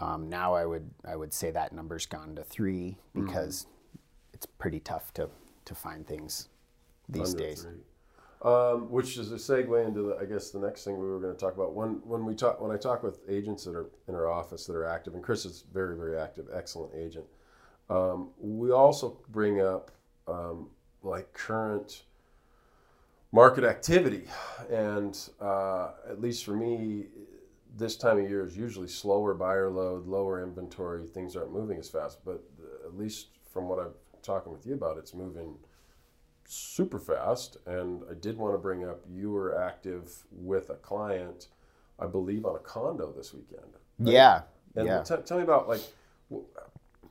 Um, 0.01 0.29
now 0.29 0.55
I 0.55 0.64
would 0.64 0.90
I 1.05 1.14
would 1.16 1.33
say 1.33 1.51
that 1.51 1.73
number's 1.73 2.07
gone 2.07 2.35
to 2.37 2.42
three 2.42 2.97
because 3.14 3.64
mm-hmm. 3.64 3.99
it's 4.35 4.47
pretty 4.47 4.81
tough 4.81 5.12
to 5.14 5.29
to 5.64 5.75
find 5.75 6.07
things 6.07 6.49
these 7.09 7.35
under 7.35 7.45
days. 7.45 7.66
Um, 8.42 8.90
which 8.90 9.18
is 9.18 9.31
a 9.31 9.37
segue 9.37 9.87
into 9.87 10.03
the, 10.03 10.16
I 10.21 10.25
guess 10.25 10.51
the 10.51 10.59
next 10.59 10.83
thing 10.83 10.99
we 10.99 11.07
were 11.07 11.21
going 11.21 11.33
to 11.33 11.38
talk 11.38 11.55
about. 11.55 11.75
When 11.75 12.01
when 12.05 12.25
we 12.25 12.35
talk 12.35 12.61
when 12.61 12.73
I 12.73 12.77
talk 12.77 13.05
with 13.05 13.21
agents 13.29 13.64
that 13.64 13.77
are 13.77 13.87
in 14.09 14.16
our 14.16 14.29
office 14.29 14.66
that 14.66 14.75
are 14.75 14.87
active, 14.87 15.14
and 15.14 15.23
Chris 15.23 15.45
is 15.45 15.64
very 15.73 15.97
very 15.97 16.18
active, 16.18 16.47
excellent 16.53 16.92
agent. 16.95 17.27
Um, 17.88 18.31
we 18.40 18.73
also 18.73 19.18
bring 19.29 19.61
up 19.61 19.92
um, 20.27 20.71
like 21.05 21.33
current 21.35 22.03
market 23.33 23.64
activity. 23.64 24.25
And 24.71 25.18
uh, 25.40 25.92
at 26.09 26.21
least 26.21 26.45
for 26.45 26.53
me, 26.53 27.07
this 27.75 27.97
time 27.97 28.18
of 28.18 28.29
year 28.29 28.47
is 28.47 28.57
usually 28.57 28.88
slower 28.88 29.35
buyer 29.35 29.71
load, 29.71 30.07
lower 30.07 30.42
inventory. 30.42 31.07
Things 31.07 31.35
aren't 31.35 31.53
moving 31.53 31.79
as 31.79 31.88
fast. 31.88 32.18
But 32.25 32.45
at 32.85 32.97
least 32.97 33.29
from 33.53 33.68
what 33.68 33.79
I'm 33.79 33.92
talking 34.23 34.53
with 34.53 34.66
you 34.66 34.75
about, 34.75 34.99
it's 34.99 35.14
moving 35.14 35.57
super 36.45 36.99
fast. 36.99 37.57
And 37.66 38.03
I 38.11 38.14
did 38.14 38.37
want 38.37 38.55
to 38.55 38.59
bring 38.59 38.85
up 38.85 39.01
you 39.11 39.31
were 39.31 39.61
active 39.61 40.12
with 40.31 40.71
a 40.71 40.75
client, 40.75 41.49
I 41.99 42.07
believe, 42.07 42.45
on 42.45 42.55
a 42.55 42.61
condo 42.61 43.12
this 43.12 43.33
weekend. 43.33 43.73
Right? 43.99 44.12
Yeah. 44.12 44.42
And 44.77 44.87
yeah. 44.87 45.03
T- 45.03 45.16
tell 45.25 45.38
me 45.38 45.42
about 45.42 45.68
like 45.68 45.83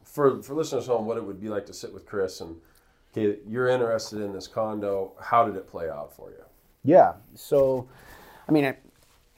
for 0.04 0.42
for 0.42 0.54
listeners 0.54 0.88
home, 0.88 1.06
what 1.06 1.18
it 1.18 1.24
would 1.24 1.40
be 1.40 1.50
like 1.50 1.66
to 1.68 1.74
sit 1.74 1.94
with 1.94 2.06
Chris 2.06 2.42
and 2.42 2.58
okay, 3.12 3.40
you're 3.48 3.68
interested 3.68 4.22
in 4.22 4.34
this 4.34 4.48
condo. 4.48 5.14
How 5.20 5.46
did 5.46 5.56
it 5.56 5.68
play 5.68 5.90
out 5.90 6.16
for 6.16 6.32
you? 6.32 6.44
Yeah. 6.84 7.14
So, 7.36 7.88
I 8.48 8.52
mean, 8.52 8.76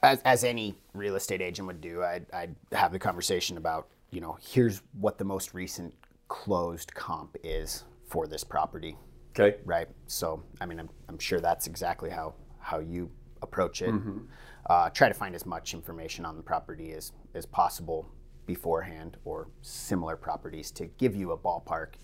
as, 0.02 0.20
as 0.22 0.44
any 0.44 0.76
real 0.92 1.16
estate 1.16 1.40
agent 1.40 1.66
would 1.66 1.80
do, 1.80 2.02
I'd, 2.02 2.26
I'd 2.32 2.54
have 2.72 2.92
the 2.92 2.98
conversation 2.98 3.56
about, 3.56 3.88
you 4.10 4.20
know, 4.20 4.38
here's 4.40 4.82
what 4.98 5.18
the 5.18 5.24
most 5.24 5.54
recent 5.54 5.94
closed 6.28 6.94
comp 6.94 7.36
is 7.42 7.84
for 8.08 8.26
this 8.26 8.44
property. 8.44 8.96
Okay. 9.38 9.58
Right. 9.64 9.88
So, 10.06 10.42
I 10.60 10.66
mean, 10.66 10.78
I'm, 10.78 10.88
I'm 11.08 11.18
sure 11.18 11.40
that's 11.40 11.66
exactly 11.66 12.10
how, 12.10 12.34
how 12.60 12.78
you 12.78 13.10
approach 13.42 13.82
it. 13.82 13.90
Mm-hmm. 13.90 14.18
Uh, 14.66 14.88
try 14.90 15.08
to 15.08 15.14
find 15.14 15.34
as 15.34 15.44
much 15.44 15.74
information 15.74 16.24
on 16.24 16.36
the 16.36 16.42
property 16.42 16.92
as, 16.92 17.12
as 17.34 17.44
possible 17.44 18.08
beforehand 18.46 19.16
or 19.24 19.48
similar 19.62 20.16
properties 20.16 20.70
to 20.70 20.86
give 20.86 21.14
you 21.14 21.32
a 21.32 21.36
ballpark 21.36 21.94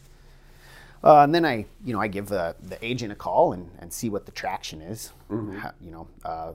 uh, 1.02 1.20
and 1.20 1.34
then 1.34 1.44
I, 1.44 1.66
you 1.84 1.92
know, 1.92 2.00
I 2.00 2.08
give 2.08 2.26
the, 2.26 2.54
the 2.62 2.82
agent 2.84 3.12
a 3.12 3.16
call 3.16 3.52
and, 3.52 3.70
and 3.78 3.92
see 3.92 4.08
what 4.08 4.26
the 4.26 4.32
traction 4.32 4.80
is. 4.82 5.12
Mm-hmm. 5.30 5.58
How, 5.58 5.72
you 5.80 5.90
know, 5.90 6.08
uh, 6.24 6.52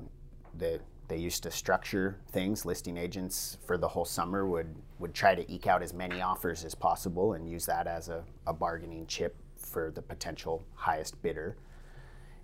the, 0.57 0.79
they 1.07 1.17
used 1.17 1.43
to 1.43 1.51
structure 1.51 2.17
things. 2.31 2.65
Listing 2.65 2.97
agents 2.97 3.57
for 3.65 3.77
the 3.77 3.87
whole 3.87 4.05
summer 4.05 4.45
would 4.47 4.73
would 4.97 5.13
try 5.13 5.35
to 5.35 5.51
eke 5.51 5.67
out 5.67 5.83
as 5.83 5.93
many 5.93 6.21
offers 6.21 6.63
as 6.63 6.73
possible 6.73 7.33
and 7.33 7.47
use 7.49 7.65
that 7.65 7.85
as 7.85 8.09
a, 8.09 8.23
a 8.47 8.53
bargaining 8.53 9.05
chip 9.05 9.35
for 9.57 9.91
the 9.91 10.01
potential 10.01 10.63
highest 10.73 11.21
bidder. 11.21 11.57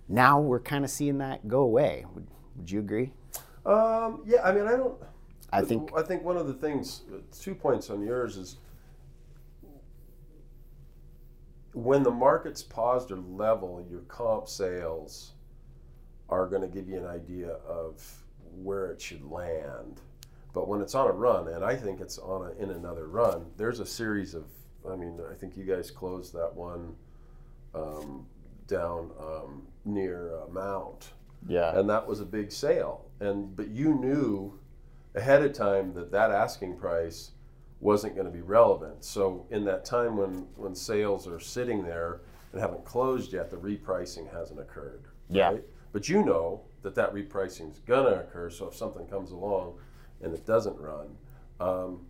Now 0.08 0.38
we're 0.38 0.60
kind 0.60 0.84
of 0.84 0.90
seeing 0.90 1.18
that 1.18 1.48
go 1.48 1.60
away. 1.62 2.04
Would, 2.14 2.26
would 2.56 2.70
you 2.70 2.80
agree? 2.80 3.12
Um, 3.64 4.22
yeah, 4.26 4.42
I 4.44 4.52
mean, 4.52 4.66
I 4.66 4.76
don't. 4.76 4.94
I 5.52 5.62
think 5.62 5.90
I 5.96 6.02
think 6.02 6.22
one 6.22 6.36
of 6.36 6.46
the 6.46 6.54
things, 6.54 7.02
two 7.38 7.54
points 7.54 7.90
on 7.90 8.02
yours 8.02 8.36
is 8.36 8.56
when 11.72 12.02
the 12.02 12.10
market's 12.10 12.62
paused 12.62 13.10
or 13.10 13.16
level, 13.16 13.84
your 13.90 14.00
comp 14.02 14.48
sales 14.48 15.32
are 16.28 16.46
going 16.46 16.62
to 16.62 16.68
give 16.68 16.88
you 16.88 16.98
an 16.98 17.06
idea 17.06 17.50
of 17.66 18.02
where 18.62 18.90
it 18.90 19.00
should 19.00 19.24
land. 19.24 20.00
But 20.52 20.68
when 20.68 20.80
it's 20.80 20.94
on 20.94 21.08
a 21.08 21.12
run, 21.12 21.48
and 21.48 21.64
I 21.64 21.76
think 21.76 22.00
it's 22.00 22.18
on 22.18 22.46
a, 22.46 22.62
in 22.62 22.70
another 22.70 23.06
run, 23.06 23.46
there's 23.56 23.80
a 23.80 23.86
series 23.86 24.34
of. 24.34 24.44
I 24.88 24.96
mean, 24.96 25.20
I 25.30 25.34
think 25.34 25.56
you 25.56 25.64
guys 25.64 25.92
closed 25.92 26.34
that 26.34 26.52
one 26.54 26.96
um, 27.72 28.26
down 28.66 29.12
um, 29.20 29.62
near 29.84 30.34
uh, 30.34 30.48
Mount. 30.50 31.10
Yeah. 31.46 31.78
And 31.78 31.88
that 31.88 32.06
was 32.06 32.20
a 32.20 32.24
big 32.24 32.50
sale, 32.52 33.06
and 33.20 33.54
but 33.56 33.68
you 33.68 33.94
knew 33.94 34.58
ahead 35.14 35.42
of 35.42 35.52
time 35.52 35.94
that 35.94 36.10
that 36.12 36.30
asking 36.30 36.76
price 36.76 37.30
wasn't 37.82 38.14
going 38.14 38.26
to 38.26 38.32
be 38.32 38.40
relevant. 38.40 39.04
So 39.04 39.44
in 39.50 39.64
that 39.64 39.84
time 39.84 40.16
when 40.16 40.46
when 40.56 40.74
sales 40.74 41.26
are 41.26 41.40
sitting 41.40 41.82
there 41.82 42.20
and 42.52 42.60
haven't 42.60 42.84
closed 42.84 43.32
yet, 43.32 43.50
the 43.50 43.56
repricing 43.56 44.32
hasn't 44.32 44.60
occurred. 44.60 45.02
Yeah. 45.28 45.50
Right? 45.50 45.64
But 45.92 46.08
you 46.08 46.24
know 46.24 46.62
that 46.82 46.94
that 46.94 47.12
repricing 47.12 47.70
is 47.70 47.80
going 47.80 48.04
to 48.04 48.20
occur. 48.20 48.50
So 48.50 48.68
if 48.68 48.76
something 48.76 49.06
comes 49.06 49.32
along 49.32 49.74
and 50.22 50.32
it 50.32 50.46
doesn't 50.46 50.78
run, 50.78 51.08
um, 51.60 52.00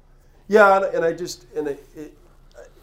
yeah, 0.46 0.76
and, 0.76 0.84
and, 0.96 1.04
I 1.04 1.12
just 1.12 1.46
and 1.56 1.68
it, 1.68 1.84
it 1.96 2.18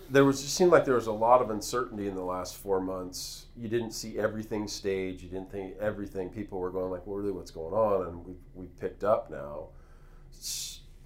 there 0.09 0.25
was 0.25 0.43
it 0.43 0.47
seemed 0.47 0.71
like 0.71 0.85
there 0.85 0.95
was 0.95 1.07
a 1.07 1.11
lot 1.11 1.41
of 1.41 1.51
uncertainty 1.51 2.07
in 2.07 2.15
the 2.15 2.23
last 2.23 2.57
four 2.57 2.81
months. 2.81 3.45
You 3.55 3.67
didn't 3.67 3.91
see 3.91 4.17
everything 4.17 4.67
staged. 4.67 5.21
You 5.21 5.29
didn't 5.29 5.51
think 5.51 5.75
everything. 5.79 6.29
People 6.29 6.59
were 6.59 6.71
going 6.71 6.89
like, 6.89 7.05
well, 7.05 7.17
really, 7.17 7.31
what's 7.31 7.51
going 7.51 7.73
on? 7.73 8.07
And 8.07 8.25
we 8.25 8.33
we 8.55 8.65
picked 8.79 9.03
up 9.03 9.29
now 9.29 9.67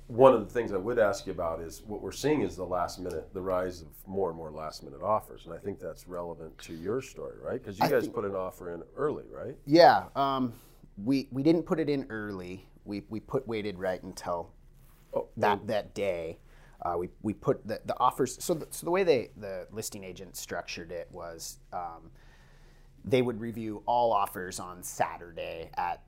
one 0.07 0.33
of 0.33 0.45
the 0.45 0.53
things 0.53 0.73
I 0.73 0.77
would 0.77 0.99
ask 0.99 1.25
you 1.25 1.31
about 1.31 1.61
is 1.61 1.81
what 1.85 2.01
we're 2.01 2.11
seeing 2.11 2.41
is 2.41 2.55
the 2.55 2.65
last 2.65 2.99
minute, 2.99 3.33
the 3.33 3.41
rise 3.41 3.81
of 3.81 3.87
more 4.05 4.29
and 4.29 4.37
more 4.37 4.51
last 4.51 4.83
minute 4.83 5.01
offers, 5.01 5.45
and 5.45 5.53
I 5.53 5.57
think 5.57 5.79
that's 5.79 6.07
relevant 6.07 6.57
to 6.59 6.73
your 6.73 7.01
story, 7.01 7.37
right? 7.41 7.61
Because 7.61 7.79
you 7.79 7.85
I 7.85 7.89
guys 7.89 8.07
put 8.07 8.25
an 8.25 8.35
offer 8.35 8.73
in 8.73 8.83
early, 8.97 9.23
right? 9.31 9.55
Yeah, 9.65 10.05
um, 10.15 10.53
we 11.03 11.27
we 11.31 11.41
didn't 11.41 11.63
put 11.63 11.79
it 11.79 11.89
in 11.89 12.05
early. 12.09 12.67
We 12.85 13.03
we 13.09 13.19
put 13.19 13.47
waited 13.47 13.79
right 13.79 14.01
until 14.03 14.51
oh, 15.13 15.29
that 15.37 15.59
well, 15.59 15.67
that 15.67 15.93
day. 15.93 16.37
Uh, 16.85 16.95
we 16.97 17.09
we 17.21 17.33
put 17.33 17.65
the, 17.65 17.79
the 17.85 17.97
offers. 17.97 18.43
So 18.43 18.53
the, 18.53 18.67
so 18.71 18.85
the 18.85 18.91
way 18.91 19.03
they 19.03 19.29
the 19.37 19.67
listing 19.71 20.03
agent 20.03 20.35
structured 20.35 20.91
it 20.91 21.07
was. 21.11 21.59
Um, 21.71 22.11
they 23.05 23.21
would 23.21 23.39
review 23.41 23.83
all 23.85 24.13
offers 24.13 24.61
on 24.61 24.81
Saturday 24.81 25.69
at 25.75 26.01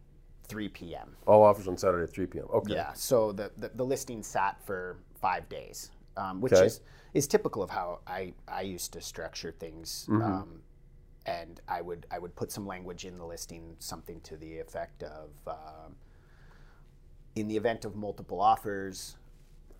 3 0.45 0.69
p.m. 0.69 1.15
All 1.25 1.43
offers 1.43 1.67
on 1.67 1.77
Saturday 1.77 2.03
at 2.03 2.13
3 2.13 2.25
p.m. 2.27 2.45
Okay. 2.53 2.73
Yeah. 2.73 2.93
So 2.93 3.31
the, 3.31 3.51
the, 3.57 3.71
the 3.75 3.85
listing 3.85 4.23
sat 4.23 4.63
for 4.65 4.97
five 5.19 5.47
days, 5.49 5.91
um, 6.17 6.41
which 6.41 6.53
okay. 6.53 6.65
is, 6.65 6.81
is 7.13 7.27
typical 7.27 7.63
of 7.63 7.69
how 7.69 7.99
I, 8.07 8.33
I 8.47 8.61
used 8.61 8.93
to 8.93 9.01
structure 9.01 9.51
things. 9.51 10.07
Mm-hmm. 10.09 10.21
Um, 10.21 10.61
and 11.25 11.59
I 11.67 11.81
would 11.81 12.05
I 12.11 12.19
would 12.19 12.35
put 12.35 12.51
some 12.51 12.67
language 12.67 13.05
in 13.05 13.17
the 13.17 13.25
listing, 13.25 13.75
something 13.79 14.21
to 14.21 14.37
the 14.37 14.59
effect 14.59 15.01
of, 15.01 15.29
um, 15.47 15.95
in 17.35 17.47
the 17.47 17.57
event 17.57 17.83
of 17.83 17.95
multiple 17.95 18.39
offers, 18.39 19.17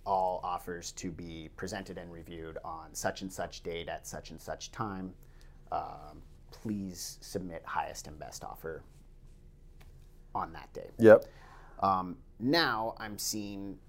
all 0.06 0.39
offers 0.43 0.91
to 0.93 1.12
be 1.12 1.49
presented 1.56 1.99
and 1.99 2.12
reviewed 2.12 2.58
on 2.65 2.93
such 2.93 3.21
and 3.21 3.32
such 3.32 3.62
date 3.62 3.89
at 3.89 4.08
such 4.08 4.32
and 4.32 4.41
such 4.41 4.71
time. 4.71 5.13
Um, 5.71 6.23
please 6.51 7.17
submit 7.21 7.62
highest 7.65 8.08
and 8.08 8.17
best 8.17 8.43
offer 8.43 8.84
on 10.36 10.54
that 10.54 10.71
day. 10.74 10.91
Yep. 11.00 11.26
Um, 11.80 12.17
now 12.39 12.93
I'm 13.00 13.17
seeing 13.17 13.80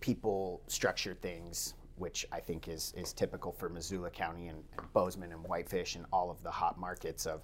people 0.00 0.62
structure 0.68 1.14
things, 1.14 1.74
which 1.96 2.26
I 2.30 2.38
think 2.38 2.68
is 2.68 2.92
is 2.96 3.12
typical 3.12 3.50
for 3.50 3.68
Missoula 3.68 4.10
County 4.10 4.48
and, 4.48 4.62
and 4.78 4.92
Bozeman 4.92 5.32
and 5.32 5.42
Whitefish 5.42 5.96
and 5.96 6.04
all 6.12 6.30
of 6.30 6.42
the 6.42 6.50
hot 6.50 6.78
markets 6.78 7.26
of 7.26 7.42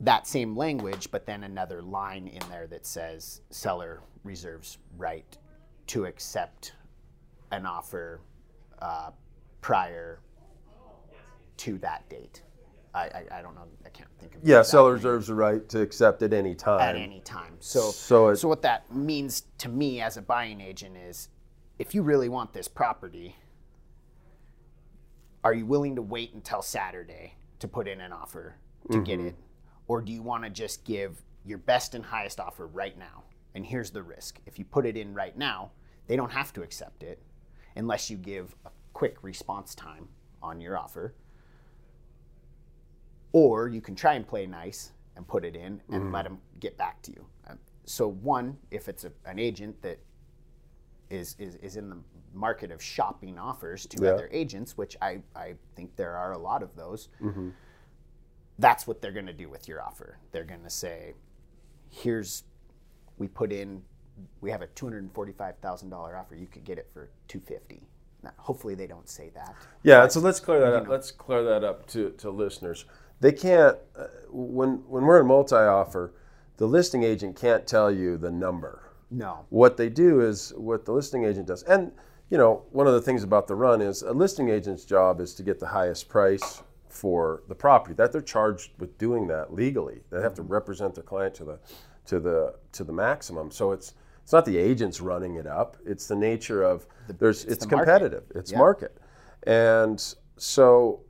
that 0.00 0.26
same 0.26 0.56
language, 0.56 1.10
but 1.10 1.24
then 1.24 1.44
another 1.44 1.80
line 1.80 2.28
in 2.28 2.42
there 2.50 2.66
that 2.66 2.84
says 2.84 3.40
seller 3.50 4.00
reserves 4.22 4.78
right 4.98 5.38
to 5.86 6.04
accept 6.04 6.74
an 7.52 7.64
offer 7.64 8.20
uh, 8.80 9.10
prior 9.60 10.20
to 11.56 11.78
that 11.78 12.08
date. 12.08 12.42
I, 12.94 13.00
I, 13.00 13.38
I, 13.38 13.42
don't 13.42 13.56
know. 13.56 13.66
I 13.84 13.88
can't 13.88 14.08
think 14.20 14.36
of. 14.36 14.40
Yeah, 14.44 14.62
seller 14.62 14.92
reserves 14.92 15.26
the 15.26 15.34
right 15.34 15.68
to 15.70 15.80
accept 15.80 16.22
at 16.22 16.32
any 16.32 16.54
time. 16.54 16.80
At 16.80 16.96
any 16.96 17.20
time. 17.20 17.56
So 17.58 17.90
so, 17.90 18.28
it, 18.28 18.36
so 18.36 18.48
what 18.48 18.62
that 18.62 18.92
means 18.94 19.44
to 19.58 19.68
me 19.68 20.00
as 20.00 20.16
a 20.16 20.22
buying 20.22 20.60
agent 20.60 20.96
is, 20.96 21.28
if 21.78 21.94
you 21.94 22.02
really 22.02 22.28
want 22.28 22.52
this 22.52 22.68
property, 22.68 23.34
are 25.42 25.52
you 25.52 25.66
willing 25.66 25.96
to 25.96 26.02
wait 26.02 26.34
until 26.34 26.62
Saturday 26.62 27.34
to 27.58 27.66
put 27.66 27.88
in 27.88 28.00
an 28.00 28.12
offer 28.12 28.54
to 28.90 28.98
mm-hmm. 28.98 29.04
get 29.04 29.20
it, 29.20 29.34
or 29.88 30.00
do 30.00 30.12
you 30.12 30.22
want 30.22 30.44
to 30.44 30.50
just 30.50 30.84
give 30.84 31.20
your 31.44 31.58
best 31.58 31.94
and 31.94 32.04
highest 32.04 32.38
offer 32.38 32.68
right 32.68 32.96
now? 32.96 33.24
And 33.56 33.66
here's 33.66 33.90
the 33.90 34.04
risk: 34.04 34.38
if 34.46 34.56
you 34.56 34.64
put 34.64 34.86
it 34.86 34.96
in 34.96 35.14
right 35.14 35.36
now, 35.36 35.72
they 36.06 36.14
don't 36.14 36.32
have 36.32 36.52
to 36.52 36.62
accept 36.62 37.02
it, 37.02 37.20
unless 37.74 38.08
you 38.08 38.16
give 38.16 38.54
a 38.64 38.70
quick 38.92 39.16
response 39.22 39.74
time 39.74 40.08
on 40.40 40.60
your 40.60 40.78
offer 40.78 41.14
or 43.34 43.68
you 43.68 43.80
can 43.80 43.96
try 43.96 44.14
and 44.14 44.26
play 44.26 44.46
nice 44.46 44.92
and 45.16 45.26
put 45.26 45.44
it 45.44 45.56
in 45.56 45.82
and 45.90 46.04
mm. 46.04 46.12
let 46.12 46.22
them 46.22 46.38
get 46.60 46.78
back 46.78 47.02
to 47.02 47.10
you. 47.10 47.26
Um, 47.48 47.58
so 47.84 48.06
one, 48.08 48.56
if 48.70 48.88
it's 48.88 49.04
a, 49.04 49.12
an 49.26 49.40
agent 49.40 49.82
that 49.82 49.98
is, 51.10 51.36
is 51.38 51.56
is 51.56 51.76
in 51.76 51.90
the 51.90 51.98
market 52.32 52.70
of 52.70 52.80
shopping 52.80 53.38
offers 53.38 53.86
to 53.86 54.02
Yeah. 54.02 54.12
other 54.12 54.28
agents, 54.32 54.78
which 54.78 54.96
I 55.02 55.20
I 55.36 55.54
think 55.74 55.96
there 55.96 56.16
are 56.16 56.32
a 56.32 56.38
lot 56.38 56.62
of 56.62 56.74
those. 56.76 57.08
Mm-hmm. 57.20 57.50
That's 58.58 58.86
what 58.86 59.02
they're 59.02 59.12
going 59.12 59.26
to 59.26 59.32
do 59.32 59.48
with 59.48 59.66
your 59.68 59.82
offer. 59.82 60.18
They're 60.30 60.44
going 60.44 60.62
to 60.62 60.70
say, 60.70 61.14
"Here's, 61.90 62.44
we 63.18 63.26
put 63.26 63.52
in, 63.52 63.82
we 64.40 64.50
have 64.52 64.62
a 64.62 64.68
two 64.68 64.86
hundred 64.86 65.10
forty-five 65.12 65.58
thousand 65.58 65.90
dollar 65.90 66.16
offer. 66.16 66.36
You 66.36 66.46
could 66.46 66.64
get 66.64 66.78
it 66.78 66.88
for 66.92 67.10
two 67.26 67.40
fifty. 67.40 67.88
Now, 68.22 68.32
hopefully, 68.36 68.74
they 68.76 68.86
don't 68.86 69.08
say 69.08 69.30
that. 69.34 69.54
Yeah, 69.82 70.04
and 70.04 70.12
so 70.12 70.20
let's 70.20 70.40
clear 70.40 70.60
that 70.60 70.72
up. 70.72 70.88
Let's 70.88 71.10
clear 71.10 71.42
that 71.42 71.64
up 71.64 71.86
to, 71.88 72.10
to 72.18 72.30
listeners. 72.30 72.86
They 73.24 73.32
can't 73.32 73.78
uh, 73.98 74.08
when 74.28 74.82
when 74.86 75.04
we're 75.04 75.18
in 75.18 75.26
multi 75.26 75.56
offer, 75.56 76.12
the 76.58 76.66
listing 76.66 77.04
agent 77.04 77.40
can't 77.40 77.66
tell 77.66 77.90
you 77.90 78.18
the 78.18 78.30
number. 78.30 78.82
No. 79.10 79.46
What 79.48 79.78
they 79.78 79.88
do 79.88 80.20
is 80.20 80.52
what 80.58 80.84
the 80.84 80.92
listing 80.92 81.24
agent 81.24 81.46
does. 81.46 81.62
And 81.62 81.90
you 82.28 82.36
know, 82.36 82.64
one 82.70 82.86
of 82.86 82.92
the 82.92 83.00
things 83.00 83.22
about 83.22 83.46
the 83.46 83.54
run 83.54 83.80
is 83.80 84.02
a 84.02 84.12
listing 84.12 84.50
agent's 84.50 84.84
job 84.84 85.22
is 85.22 85.32
to 85.36 85.42
get 85.42 85.58
the 85.58 85.66
highest 85.66 86.06
price 86.10 86.62
for 86.90 87.44
the 87.48 87.54
property. 87.54 87.94
That 87.94 88.12
they're 88.12 88.20
charged 88.20 88.72
with 88.78 88.98
doing 88.98 89.26
that 89.28 89.54
legally. 89.54 90.02
They 90.10 90.20
have 90.20 90.34
to 90.34 90.42
represent 90.42 90.94
their 90.94 91.02
client 91.02 91.34
to 91.36 91.44
the 91.44 91.58
to 92.04 92.20
the 92.20 92.56
to 92.72 92.84
the 92.84 92.92
maximum. 92.92 93.50
So 93.50 93.72
it's 93.72 93.94
it's 94.22 94.34
not 94.34 94.44
the 94.44 94.58
agents 94.58 95.00
running 95.00 95.36
it 95.36 95.46
up. 95.46 95.78
It's 95.86 96.06
the 96.06 96.16
nature 96.16 96.62
of 96.62 96.86
there's 97.18 97.46
it's, 97.46 97.64
the 97.64 97.74
market. 97.74 97.90
competitive. 97.90 98.24
It's 98.34 98.52
Yeah. 98.52 98.58
market. 98.58 98.98
And 99.44 100.14
so 100.36 101.00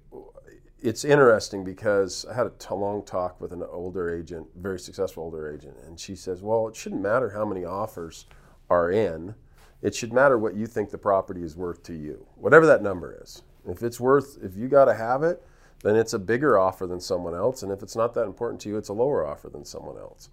it's 0.84 1.02
interesting 1.02 1.64
because 1.64 2.26
I 2.30 2.34
had 2.34 2.46
a 2.46 2.50
t- 2.50 2.74
long 2.74 3.04
talk 3.04 3.40
with 3.40 3.52
an 3.52 3.62
older 3.62 4.14
agent, 4.14 4.46
very 4.54 4.78
successful 4.78 5.22
older 5.22 5.50
agent, 5.50 5.76
and 5.86 5.98
she 5.98 6.14
says, 6.14 6.42
"Well, 6.42 6.68
it 6.68 6.76
shouldn't 6.76 7.00
matter 7.00 7.30
how 7.30 7.46
many 7.46 7.64
offers 7.64 8.26
are 8.68 8.90
in. 8.90 9.34
It 9.80 9.94
should 9.94 10.12
matter 10.12 10.38
what 10.38 10.54
you 10.54 10.66
think 10.66 10.90
the 10.90 10.98
property 10.98 11.42
is 11.42 11.56
worth 11.56 11.82
to 11.84 11.94
you, 11.94 12.26
whatever 12.36 12.66
that 12.66 12.82
number 12.82 13.18
is. 13.22 13.42
If 13.66 13.82
it's 13.82 13.98
worth, 13.98 14.38
if 14.42 14.56
you 14.56 14.68
got 14.68 14.84
to 14.84 14.94
have 14.94 15.22
it, 15.22 15.42
then 15.82 15.96
it's 15.96 16.12
a 16.12 16.18
bigger 16.18 16.58
offer 16.58 16.86
than 16.86 17.00
someone 17.00 17.34
else, 17.34 17.62
and 17.62 17.72
if 17.72 17.82
it's 17.82 17.96
not 17.96 18.12
that 18.14 18.24
important 18.24 18.60
to 18.62 18.68
you, 18.68 18.76
it's 18.76 18.90
a 18.90 18.94
lower 18.94 19.26
offer 19.26 19.48
than 19.48 19.64
someone 19.64 19.96
else. 19.96 20.28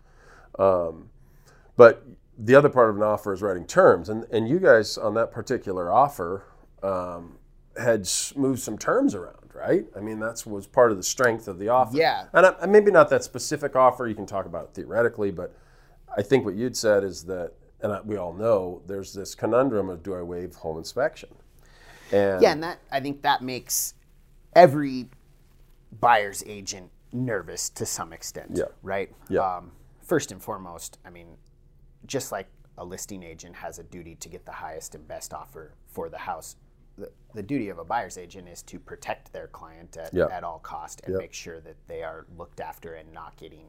Um, 0.60 1.10
but 1.78 2.06
the 2.38 2.56
other 2.56 2.70
part 2.70 2.90
of 2.90 2.98
an 2.98 3.04
offer 3.04 3.32
is 3.34 3.42
writing 3.42 3.66
terms, 3.66 4.10
and 4.10 4.26
and 4.32 4.50
you 4.50 4.60
guys 4.60 4.98
on 4.98 5.14
that 5.14 5.32
particular 5.32 5.90
offer 5.90 6.44
um, 6.84 7.38
had 7.78 8.10
moved 8.36 8.60
some 8.60 8.78
terms 8.78 9.16
around, 9.16 9.41
right? 9.56 9.86
I 9.96 10.00
mean, 10.00 10.20
that's 10.20 10.46
was 10.46 10.68
part 10.68 10.92
of 10.92 10.98
the 10.98 11.04
strength 11.04 11.48
of 11.48 11.60
the 11.60 11.70
offer. 11.70 11.98
Yeah. 11.98 12.26
and 12.34 12.46
I, 12.46 12.66
maybe 12.66 12.92
not 12.92 13.10
that 13.10 13.24
specific 13.24 13.76
offer. 13.76 14.08
You 14.08 14.16
can 14.16 14.26
talk 14.26 14.46
about 14.46 14.66
it 14.66 14.74
theoretically, 14.74 15.32
but 15.32 15.56
I 16.16 16.22
think 16.22 16.46
what 16.46 16.56
you'd 16.56 16.76
said 16.76 17.04
is 17.04 17.24
that, 17.26 17.54
and 17.82 17.94
I, 17.94 18.02
we 18.02 18.18
all 18.18 18.34
know 18.34 18.82
there's 18.88 19.14
this 19.14 19.36
conundrum 19.36 19.90
of 19.90 20.04
do 20.04 20.14
I 20.14 20.22
waive 20.22 20.56
home 20.56 20.78
inspection? 20.78 21.30
And 22.12 22.42
Yeah, 22.42 22.52
and 22.52 22.64
that 22.64 22.80
I 22.92 23.00
think 23.00 23.22
that 23.22 23.42
makes 23.42 23.94
every 24.56 25.08
buyer's 26.00 26.44
agent 26.46 26.92
nervous 27.12 27.70
to 27.70 27.86
some 27.86 28.14
extent. 28.14 28.52
Yeah. 28.54 28.66
Right. 28.82 29.14
Yeah. 29.30 29.42
Um, 29.42 29.72
first 30.02 30.32
and 30.32 30.42
foremost, 30.42 30.98
I 31.06 31.10
mean, 31.10 31.38
just 32.06 32.32
like 32.32 32.48
a 32.78 32.86
listing 32.86 33.24
agent 33.24 33.56
has 33.56 33.80
a 33.80 33.84
duty 33.84 34.16
to 34.16 34.30
get 34.30 34.46
the 34.46 34.52
highest 34.52 34.96
and 34.96 35.08
best 35.08 35.34
offer 35.34 35.74
for 35.88 36.10
the 36.10 36.18
house, 36.18 36.56
the, 36.98 37.12
the 37.34 37.44
duty 37.44 37.70
of 37.70 37.78
a 37.80 37.84
buyer's 37.86 38.18
agent 38.18 38.48
is 38.48 38.62
to 38.64 38.80
protect 38.80 39.32
their 39.34 39.48
client 39.48 39.98
at, 39.98 40.14
Yeah. 40.14 40.26
at 40.32 40.44
all 40.44 40.60
cost 40.60 41.02
and 41.06 41.14
Yeah. 41.14 41.20
make 41.20 41.34
sure 41.34 41.60
that 41.62 41.76
they 41.88 42.04
are 42.04 42.26
looked 42.38 42.60
after 42.60 42.94
and 42.96 43.12
not 43.14 43.38
getting 43.38 43.66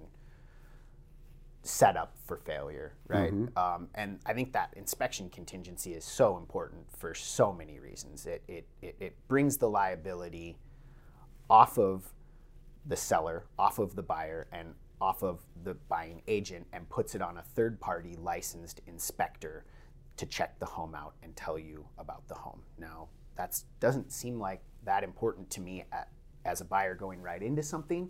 set 1.65 1.97
up 1.97 2.17
for 2.25 2.39
failure, 2.39 2.95
right? 3.07 3.33
Um, 3.57 3.89
and 3.95 4.19
I 4.27 4.33
think 4.33 4.53
that 4.53 4.75
inspection 4.77 5.31
contingency 5.31 5.95
is 5.95 6.05
so 6.05 6.37
important 6.37 6.91
for 6.99 7.15
so 7.15 7.53
many 7.53 7.79
reasons. 7.79 8.27
It, 8.27 8.43
it, 8.49 8.67
it, 8.81 8.97
it 8.99 9.29
brings 9.29 9.59
the 9.59 9.69
liability 9.69 10.57
off 11.49 11.79
of 11.79 12.13
the 12.85 12.97
seller, 12.97 13.45
off 13.61 13.79
of 13.79 13.95
the 13.95 14.03
buyer, 14.03 14.49
and 14.51 14.75
off 15.01 15.23
of 15.23 15.41
the 15.63 15.75
buying 15.89 16.23
agent 16.27 16.67
and 16.73 16.89
puts 16.89 17.15
it 17.15 17.23
on 17.23 17.39
a 17.39 17.43
third 17.43 17.79
party 17.79 18.17
licensed 18.17 18.81
inspector 18.89 19.65
to 20.23 20.27
check 20.27 20.57
the 20.61 20.67
home 20.67 20.95
out 20.95 21.15
and 21.25 21.35
tell 21.35 21.59
you 21.59 21.85
about 21.99 22.29
the 22.29 22.35
home. 22.35 22.63
Now, 22.79 23.09
that 23.37 23.61
doesn't 23.81 24.13
seem 24.13 24.39
like 24.39 24.63
that 24.85 25.03
important 25.03 25.51
to 25.51 25.61
me 25.61 25.85
at, 25.91 26.11
as 26.45 26.61
a 26.61 26.65
buyer 26.65 26.95
going 26.95 27.21
right 27.21 27.43
into 27.43 27.61
something, 27.65 28.09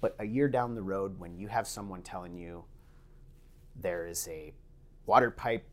but 0.00 0.16
a 0.18 0.24
year 0.24 0.48
down 0.48 0.74
the 0.74 0.82
road, 0.82 1.20
when 1.20 1.38
you 1.38 1.46
have 1.46 1.68
someone 1.68 2.02
telling 2.02 2.34
you 2.34 2.64
there 3.76 4.08
is 4.08 4.26
a 4.26 4.52
water 5.06 5.30
pipe 5.30 5.64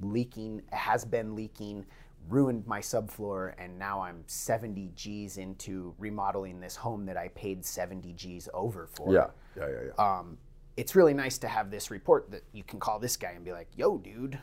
leaking, 0.00 0.62
has 0.72 1.04
been 1.04 1.36
leaking, 1.36 1.84
ruined 2.30 2.66
my 2.66 2.80
subfloor, 2.80 3.52
and 3.58 3.78
now 3.78 4.00
I'm 4.00 4.22
70 4.26 4.92
G's 4.94 5.36
into 5.36 5.94
remodeling 5.98 6.60
this 6.60 6.76
home 6.76 7.04
that 7.04 7.18
I 7.18 7.28
paid 7.28 7.62
70 7.62 8.14
G's 8.14 8.48
over 8.54 8.88
for. 8.90 9.12
yeah, 9.12 9.26
yeah, 9.54 9.66
yeah, 9.68 9.80
yeah. 9.98 10.18
Um, 10.18 10.38
it's 10.78 10.96
really 10.96 11.12
nice 11.12 11.36
to 11.38 11.48
have 11.48 11.70
this 11.70 11.90
report 11.90 12.30
that 12.30 12.44
you 12.52 12.64
can 12.64 12.80
call 12.80 12.98
this 12.98 13.18
guy 13.18 13.32
and 13.32 13.44
be 13.44 13.52
like, 13.52 13.68
"Yo, 13.76 13.98
dude, 13.98 14.38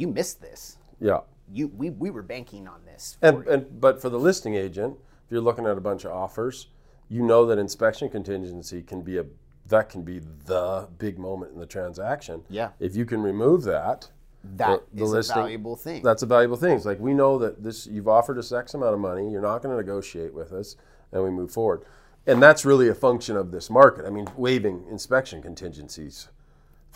you 0.00 0.08
missed 0.08 0.40
this. 0.40 0.78
yeah. 1.00 1.20
You 1.52 1.66
we, 1.68 1.90
we 1.90 2.10
were 2.10 2.22
banking 2.22 2.68
on 2.68 2.84
this." 2.86 3.16
And, 3.22 3.44
and 3.48 3.80
but 3.80 4.00
for 4.00 4.08
the 4.08 4.18
listing 4.18 4.54
agent, 4.54 4.96
if 5.26 5.32
you're 5.32 5.40
looking 5.40 5.66
at 5.66 5.76
a 5.76 5.80
bunch 5.80 6.04
of 6.04 6.12
offers, 6.12 6.68
you 7.08 7.22
know 7.22 7.44
that 7.46 7.58
inspection 7.58 8.08
contingency 8.08 8.82
can 8.82 9.02
be 9.02 9.18
a 9.18 9.24
that 9.66 9.88
can 9.88 10.02
be 10.02 10.20
the 10.46 10.88
big 10.98 11.18
moment 11.18 11.52
in 11.52 11.58
the 11.60 11.66
transaction. 11.66 12.42
Yeah. 12.48 12.70
If 12.78 12.94
you 12.96 13.04
can 13.04 13.20
remove 13.22 13.62
that, 13.64 14.10
That 14.56 14.82
the 14.94 15.04
is 15.04 15.10
listing- 15.10 15.36
a 15.38 15.40
valuable 15.42 15.76
thing. 15.76 16.02
that's 16.04 16.22
a 16.22 16.26
valuable 16.26 16.56
thing. 16.56 16.76
It's 16.76 16.86
like 16.86 17.00
we 17.00 17.14
know 17.14 17.38
that 17.38 17.62
this 17.64 17.86
you've 17.86 18.08
offered 18.08 18.38
us 18.38 18.52
X 18.52 18.74
amount 18.74 18.94
of 18.94 19.00
money, 19.00 19.28
you're 19.30 19.42
not 19.42 19.60
going 19.62 19.72
to 19.72 19.76
negotiate 19.76 20.32
with 20.32 20.52
us, 20.52 20.76
and 21.12 21.22
we 21.24 21.30
move 21.30 21.50
forward. 21.50 21.82
And 22.28 22.40
that's 22.40 22.64
really 22.64 22.88
a 22.88 22.94
function 22.94 23.36
of 23.36 23.50
this 23.50 23.70
market. 23.70 24.06
I 24.06 24.10
mean, 24.10 24.28
waiving 24.36 24.84
inspection 24.88 25.40
contingencies. 25.42 26.28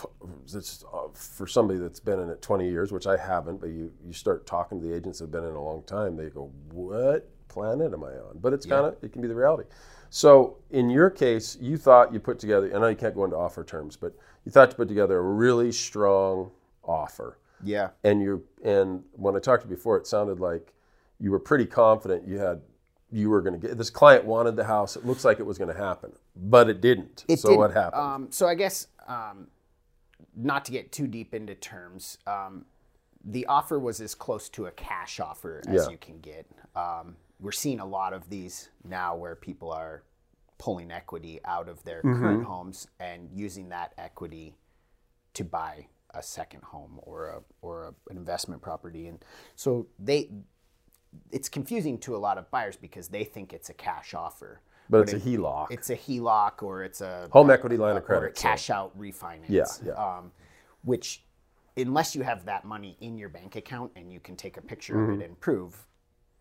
Uh, 0.02 1.08
for 1.14 1.46
somebody 1.46 1.78
that's 1.78 2.00
been 2.00 2.18
in 2.18 2.28
it 2.28 2.42
20 2.42 2.68
years, 2.68 2.90
which 2.90 3.06
I 3.06 3.16
haven't, 3.16 3.60
but 3.60 3.68
you, 3.68 3.92
you 4.04 4.12
start 4.12 4.46
talking 4.46 4.80
to 4.80 4.86
the 4.86 4.94
agents 4.94 5.20
that 5.20 5.26
have 5.26 5.32
been 5.32 5.44
in 5.44 5.54
a 5.54 5.62
long 5.62 5.84
time, 5.84 6.16
they 6.16 6.30
go, 6.30 6.50
"What 6.72 7.30
planet 7.48 7.92
am 7.92 8.02
I 8.02 8.12
on?" 8.12 8.38
But 8.40 8.52
it's 8.52 8.66
kind 8.66 8.86
of 8.86 8.96
it 9.02 9.12
can 9.12 9.22
be 9.22 9.28
the 9.28 9.34
reality. 9.34 9.68
So 10.10 10.56
in 10.70 10.90
your 10.90 11.10
case, 11.10 11.56
you 11.60 11.76
thought 11.76 12.12
you 12.12 12.20
put 12.20 12.38
together. 12.38 12.74
I 12.74 12.78
know 12.78 12.88
you 12.88 12.96
can't 12.96 13.14
go 13.14 13.24
into 13.24 13.36
offer 13.36 13.64
terms, 13.64 13.96
but 13.96 14.14
you 14.44 14.52
thought 14.52 14.70
to 14.70 14.76
put 14.76 14.88
together 14.88 15.18
a 15.18 15.22
really 15.22 15.70
strong 15.70 16.50
offer 16.82 17.38
yeah. 17.64 17.90
and 18.02 18.22
you 18.22 18.44
and 18.64 19.02
when 19.12 19.36
I 19.36 19.38
talked 19.38 19.62
to 19.62 19.68
you 19.68 19.74
before, 19.74 19.96
it 19.96 20.06
sounded 20.06 20.40
like 20.40 20.72
you 21.18 21.30
were 21.30 21.38
pretty 21.38 21.66
confident 21.66 22.26
you 22.26 22.38
had 22.38 22.60
you 23.10 23.30
were 23.30 23.40
going 23.40 23.58
to 23.58 23.68
get 23.68 23.78
this 23.78 23.90
client 23.90 24.24
wanted 24.24 24.56
the 24.56 24.64
house. 24.64 24.96
It 24.96 25.06
looks 25.06 25.24
like 25.24 25.38
it 25.38 25.46
was 25.46 25.56
going 25.58 25.72
to 25.72 25.80
happen, 25.80 26.12
but 26.34 26.68
it 26.68 26.80
didn't. 26.80 27.24
It 27.28 27.38
so 27.38 27.48
didn't. 27.48 27.60
what 27.60 27.72
happened? 27.72 28.02
Um, 28.02 28.26
so 28.30 28.48
I 28.48 28.54
guess 28.54 28.88
um, 29.06 29.48
not 30.36 30.64
to 30.66 30.72
get 30.72 30.92
too 30.92 31.06
deep 31.06 31.34
into 31.34 31.54
terms, 31.54 32.18
um, 32.26 32.64
the 33.24 33.46
offer 33.46 33.78
was 33.78 34.00
as 34.00 34.14
close 34.14 34.48
to 34.50 34.66
a 34.66 34.70
cash 34.70 35.18
offer 35.20 35.62
as 35.66 35.84
Yeah. 35.84 35.90
you 35.90 35.96
can 35.98 36.18
get. 36.20 36.46
Um, 36.76 37.16
we're 37.40 37.52
seeing 37.52 37.80
a 37.80 37.86
lot 37.86 38.12
of 38.12 38.28
these 38.30 38.70
now 38.84 39.16
where 39.16 39.34
people 39.34 39.70
are 39.72 40.02
pulling 40.58 40.90
equity 40.90 41.40
out 41.44 41.68
of 41.68 41.82
their 41.84 42.00
Mm-hmm. 42.02 42.20
current 42.22 42.44
homes 42.44 42.86
and 43.00 43.28
using 43.32 43.68
that 43.70 43.92
equity 43.98 44.56
to 45.34 45.44
buy 45.44 45.86
a 46.10 46.22
second 46.22 46.62
home 46.62 47.00
or 47.02 47.26
a 47.28 47.42
or 47.60 47.84
a, 47.86 47.94
an 48.10 48.16
investment 48.16 48.62
property 48.62 49.08
and 49.08 49.24
so 49.56 49.88
they 49.98 50.30
it's 51.32 51.48
confusing 51.48 51.98
to 51.98 52.14
a 52.14 52.18
lot 52.18 52.38
of 52.38 52.48
buyers 52.52 52.76
because 52.76 53.08
they 53.08 53.24
think 53.24 53.52
it's 53.52 53.68
a 53.68 53.74
cash 53.74 54.14
offer 54.14 54.60
but 54.90 55.00
it's 55.02 55.12
a 55.12 55.18
HELOC. 55.20 55.66
it's 55.70 55.90
a 55.90 55.96
HELOC 55.96 56.62
or 56.62 56.82
it's 56.84 57.00
a 57.00 57.28
Home 57.32 57.50
equity 57.50 57.76
line 57.76 57.96
of 57.96 58.02
or 58.02 58.06
credit, 58.06 58.36
so- 58.38 58.42
cash 58.42 58.70
out 58.70 58.96
refinance. 58.98 59.44
Yeah, 59.48 59.64
yeah. 59.84 59.92
Um, 59.92 60.32
which, 60.82 61.22
unless 61.76 62.14
you 62.14 62.22
have 62.22 62.44
that 62.44 62.64
money 62.64 62.96
in 63.00 63.16
your 63.18 63.28
bank 63.30 63.56
account 63.56 63.90
and 63.96 64.12
you 64.12 64.20
can 64.20 64.36
take 64.36 64.56
a 64.56 64.60
picture 64.62 64.94
Mm-hmm. 64.94 65.12
of 65.14 65.20
it 65.20 65.24
and 65.24 65.40
prove, 65.40 65.86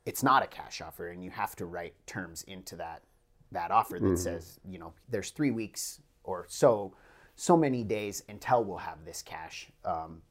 it's 0.06 0.22
not 0.24 0.44
a 0.44 0.48
cash 0.48 0.82
offer, 0.82 1.08
and 1.10 1.24
you 1.24 1.30
have 1.32 1.56
to 1.56 1.66
write 1.66 1.94
terms 2.06 2.44
into 2.44 2.76
that 2.78 3.02
that 3.52 3.70
offer 3.72 4.00
that 4.00 4.06
Mm-hmm. 4.06 4.16
says, 4.16 4.60
you 4.68 4.80
know, 4.80 4.94
there's 5.10 5.30
three 5.30 5.52
weeks 5.52 6.02
or 6.24 6.46
so, 6.50 6.94
so 7.36 7.56
many 7.56 7.84
days 7.84 8.24
until 8.28 8.64
we'll 8.64 8.78
have 8.78 9.06
this 9.06 9.22
cash, 9.22 9.70
um, 9.86 10.22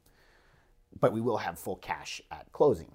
but 0.99 1.11
we 1.13 1.21
will 1.21 1.37
have 1.37 1.57
full 1.57 1.77
cash 1.77 2.21
at 2.31 2.51
closing. 2.51 2.91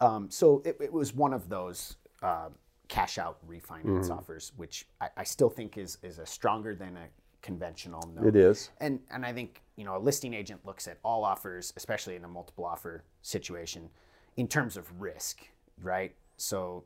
Um, 0.00 0.30
so 0.30 0.62
it, 0.64 0.76
it 0.80 0.92
was 0.92 1.14
one 1.14 1.32
of 1.32 1.48
those 1.50 1.96
uh, 2.22 2.48
cash 2.88 3.18
out 3.18 3.38
refinance 3.48 3.84
Mm-hmm. 3.84 4.12
offers, 4.12 4.52
which 4.56 4.86
I, 5.00 5.08
I 5.18 5.24
still 5.24 5.50
think 5.50 5.76
is 5.78 5.98
is 6.02 6.18
a 6.18 6.26
stronger 6.26 6.74
than 6.74 6.96
a 6.96 7.06
conventional 7.42 8.08
note. 8.14 8.26
it 8.26 8.36
is. 8.36 8.70
And 8.80 9.00
and 9.10 9.24
I 9.24 9.32
think 9.32 9.62
you 9.76 9.84
know 9.84 9.96
a 9.96 9.98
listing 10.00 10.34
agent 10.34 10.64
looks 10.64 10.88
at 10.88 10.98
all 11.02 11.24
offers, 11.24 11.72
especially 11.76 12.16
in 12.16 12.24
a 12.24 12.28
multiple 12.28 12.64
offer 12.64 13.04
situation, 13.22 13.90
in 14.36 14.48
terms 14.48 14.76
of 14.76 15.00
risk, 15.00 15.42
right? 15.82 16.14
So 16.36 16.84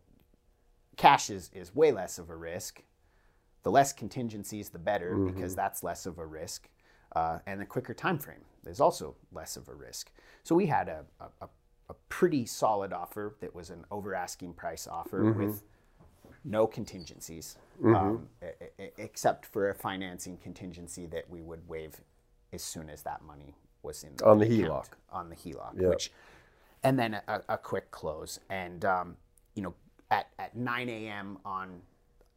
cash 0.96 1.30
is 1.30 1.50
is 1.54 1.74
way 1.74 1.92
less 1.92 2.18
of 2.18 2.30
a 2.30 2.36
risk. 2.36 2.82
The 3.62 3.70
less 3.70 3.92
contingencies, 3.92 4.70
the 4.70 4.78
better, 4.78 5.16
because 5.16 5.54
that's 5.54 5.82
less 5.82 6.06
of 6.06 6.18
a 6.18 6.26
risk. 6.26 6.68
uh, 7.14 7.40
and 7.46 7.60
the 7.60 7.66
quicker 7.66 7.92
time 7.92 8.18
frame 8.18 8.44
is 8.66 8.80
also 8.80 9.16
less 9.32 9.56
of 9.56 9.68
a 9.68 9.74
risk. 9.74 10.10
So 10.44 10.54
we 10.54 10.66
had 10.66 10.88
a, 10.88 11.04
a, 11.20 11.48
a 11.90 11.94
pretty 12.08 12.46
solid 12.46 12.92
offer 12.92 13.36
that 13.40 13.54
was 13.54 13.68
an 13.70 13.84
over 13.90 14.14
asking 14.14 14.54
price 14.54 14.86
offer 14.86 15.32
with 15.32 15.62
no 16.44 16.66
contingencies, 16.66 17.56
um, 17.84 18.28
e- 18.42 18.82
e- 18.82 18.88
except 18.98 19.46
for 19.46 19.70
a 19.70 19.74
financing 19.74 20.36
contingency 20.38 21.06
that 21.06 21.28
we 21.28 21.40
would 21.42 21.66
waive 21.68 22.00
as 22.52 22.62
soon 22.62 22.88
as 22.90 23.02
that 23.02 23.22
money 23.22 23.54
was 23.82 24.02
in 24.04 24.16
the 24.16 24.26
On 24.26 24.38
the 24.38 24.46
account, 24.46 24.60
HELOC. 24.62 24.86
On 25.12 25.28
the 25.30 25.36
HELOC, 25.36 25.80
Yeah. 25.80 25.88
which, 25.88 26.10
and 26.82 26.98
then 26.98 27.14
a, 27.28 27.42
a 27.48 27.58
quick 27.58 27.90
close. 27.90 28.40
And 28.48 28.84
um, 28.84 29.16
you 29.54 29.62
know, 29.62 29.74
at, 30.10 30.28
at 30.38 30.56
9 30.56 30.88
a.m. 30.88 31.38
on 31.44 31.82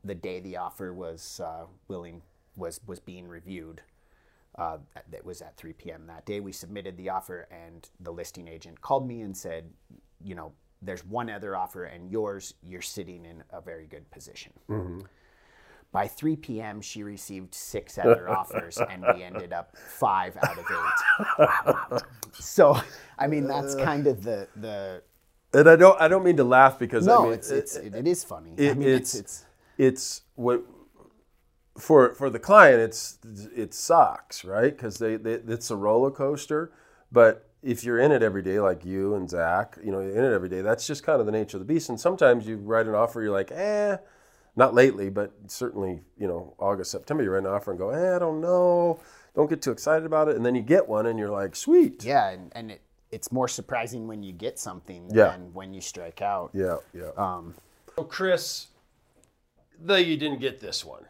the 0.03 0.15
day 0.15 0.39
the 0.41 0.57
offer 0.57 0.93
was 0.93 1.39
uh, 1.43 1.65
willing 1.87 2.21
was 2.55 2.79
was 2.85 2.99
being 2.99 3.27
reviewed. 3.27 3.81
Uh, 4.55 4.77
that 5.09 5.25
was 5.25 5.41
at 5.41 5.57
3 5.57 5.73
p.m. 5.73 6.05
that 6.05 6.27
day. 6.27 6.39
We 6.39 6.51
submitted 6.51 6.95
the 6.95 7.09
offer, 7.09 7.47
and 7.49 7.89
the 7.99 8.11
listing 8.11 8.47
agent 8.47 8.81
called 8.81 9.07
me 9.07 9.21
and 9.21 9.35
said, 9.35 9.71
you 10.23 10.35
know, 10.35 10.51
there's 10.83 11.05
one 11.05 11.29
other 11.29 11.55
offer, 11.55 11.85
and 11.85 12.09
yours, 12.11 12.53
you're 12.63 12.81
sitting 12.81 13.25
in 13.25 13.43
a 13.51 13.61
very 13.61 13.87
good 13.87 14.09
position. 14.11 14.53
Mm-hmm. 14.69 15.01
By 15.91 16.07
3 16.07 16.35
p.m., 16.37 16.81
she 16.81 17.03
received 17.03 17.53
six 17.53 17.97
other 17.99 18.27
offers, 18.29 18.79
and 18.79 19.03
we 19.13 19.23
ended 19.23 19.53
up 19.53 19.77
five 19.77 20.35
out 20.37 20.57
of 20.57 20.65
eight. 21.93 22.01
so, 22.33 22.77
I 23.19 23.27
mean, 23.27 23.47
that's 23.47 23.75
uh. 23.75 23.83
kind 23.83 24.07
of 24.07 24.23
the 24.23 24.47
the. 24.55 25.03
And 25.53 25.69
I 25.69 25.75
don't 25.75 26.01
I 26.01 26.07
don't 26.07 26.23
mean 26.23 26.37
to 26.37 26.43
laugh 26.43 26.79
because 26.79 27.05
No, 27.05 27.19
I 27.19 27.23
mean 27.25 27.33
it's, 27.33 27.51
it's 27.51 27.75
it, 27.75 27.93
it 27.93 28.07
is 28.07 28.23
funny. 28.23 28.55
it- 28.57 28.71
I 28.71 28.73
mean, 28.73 28.89
it's 28.89 29.13
it's 29.13 29.45
it's 29.77 30.21
what 30.33 30.63
for 31.77 32.13
for 32.15 32.29
the 32.29 32.39
client 32.39 32.79
it's 32.79 33.17
it 33.55 33.73
sucks 33.73 34.43
right 34.43 34.75
because 34.75 34.97
they, 34.97 35.15
they 35.15 35.33
it's 35.33 35.71
a 35.71 35.75
roller 35.75 36.11
coaster 36.11 36.71
but 37.11 37.49
if 37.63 37.83
you're 37.83 37.97
in 37.99 38.11
it 38.11 38.21
every 38.21 38.41
day 38.41 38.59
like 38.59 38.83
you 38.85 39.15
and 39.15 39.29
zach 39.29 39.77
you 39.83 39.91
know 39.91 39.99
you're 40.01 40.15
in 40.17 40.23
it 40.25 40.33
every 40.33 40.49
day 40.49 40.61
that's 40.61 40.85
just 40.85 41.03
kind 41.03 41.19
of 41.19 41.25
the 41.25 41.31
nature 41.31 41.57
of 41.57 41.65
the 41.65 41.73
beast 41.73 41.89
and 41.89 41.99
sometimes 41.99 42.45
you 42.45 42.57
write 42.57 42.85
an 42.87 42.93
offer 42.93 43.21
you're 43.21 43.31
like 43.31 43.51
eh 43.51 43.95
not 44.55 44.73
lately 44.73 45.09
but 45.09 45.31
certainly 45.47 46.01
you 46.17 46.27
know 46.27 46.53
august 46.59 46.91
september 46.91 47.23
you 47.23 47.31
write 47.31 47.39
an 47.39 47.47
offer 47.47 47.71
and 47.71 47.79
go 47.79 47.89
eh 47.91 48.15
i 48.15 48.19
don't 48.19 48.41
know 48.41 48.99
don't 49.35 49.49
get 49.49 49.61
too 49.61 49.71
excited 49.71 50.05
about 50.05 50.27
it 50.27 50.35
and 50.35 50.45
then 50.45 50.53
you 50.55 50.61
get 50.61 50.87
one 50.87 51.05
and 51.07 51.17
you're 51.17 51.29
like 51.31 51.55
sweet 51.55 52.03
yeah, 52.03 52.29
and, 52.29 52.51
and 52.53 52.69
it, 52.71 52.81
it's 53.11 53.31
more 53.31 53.47
surprising 53.47 54.07
when 54.07 54.21
you 54.23 54.31
get 54.33 54.59
something 54.59 55.09
Yeah. 55.13 55.29
than 55.31 55.53
when 55.53 55.73
you 55.73 55.81
strike 55.81 56.21
out. 56.21 56.51
yeah 56.53 56.77
yeah 56.93 57.11
Um, 57.17 57.55
So 57.95 58.03
Chris, 58.03 58.67
though 59.79 59.95
you 59.95 60.17
didn't 60.17 60.39
get 60.39 60.59
this 60.59 60.83
one, 60.83 61.05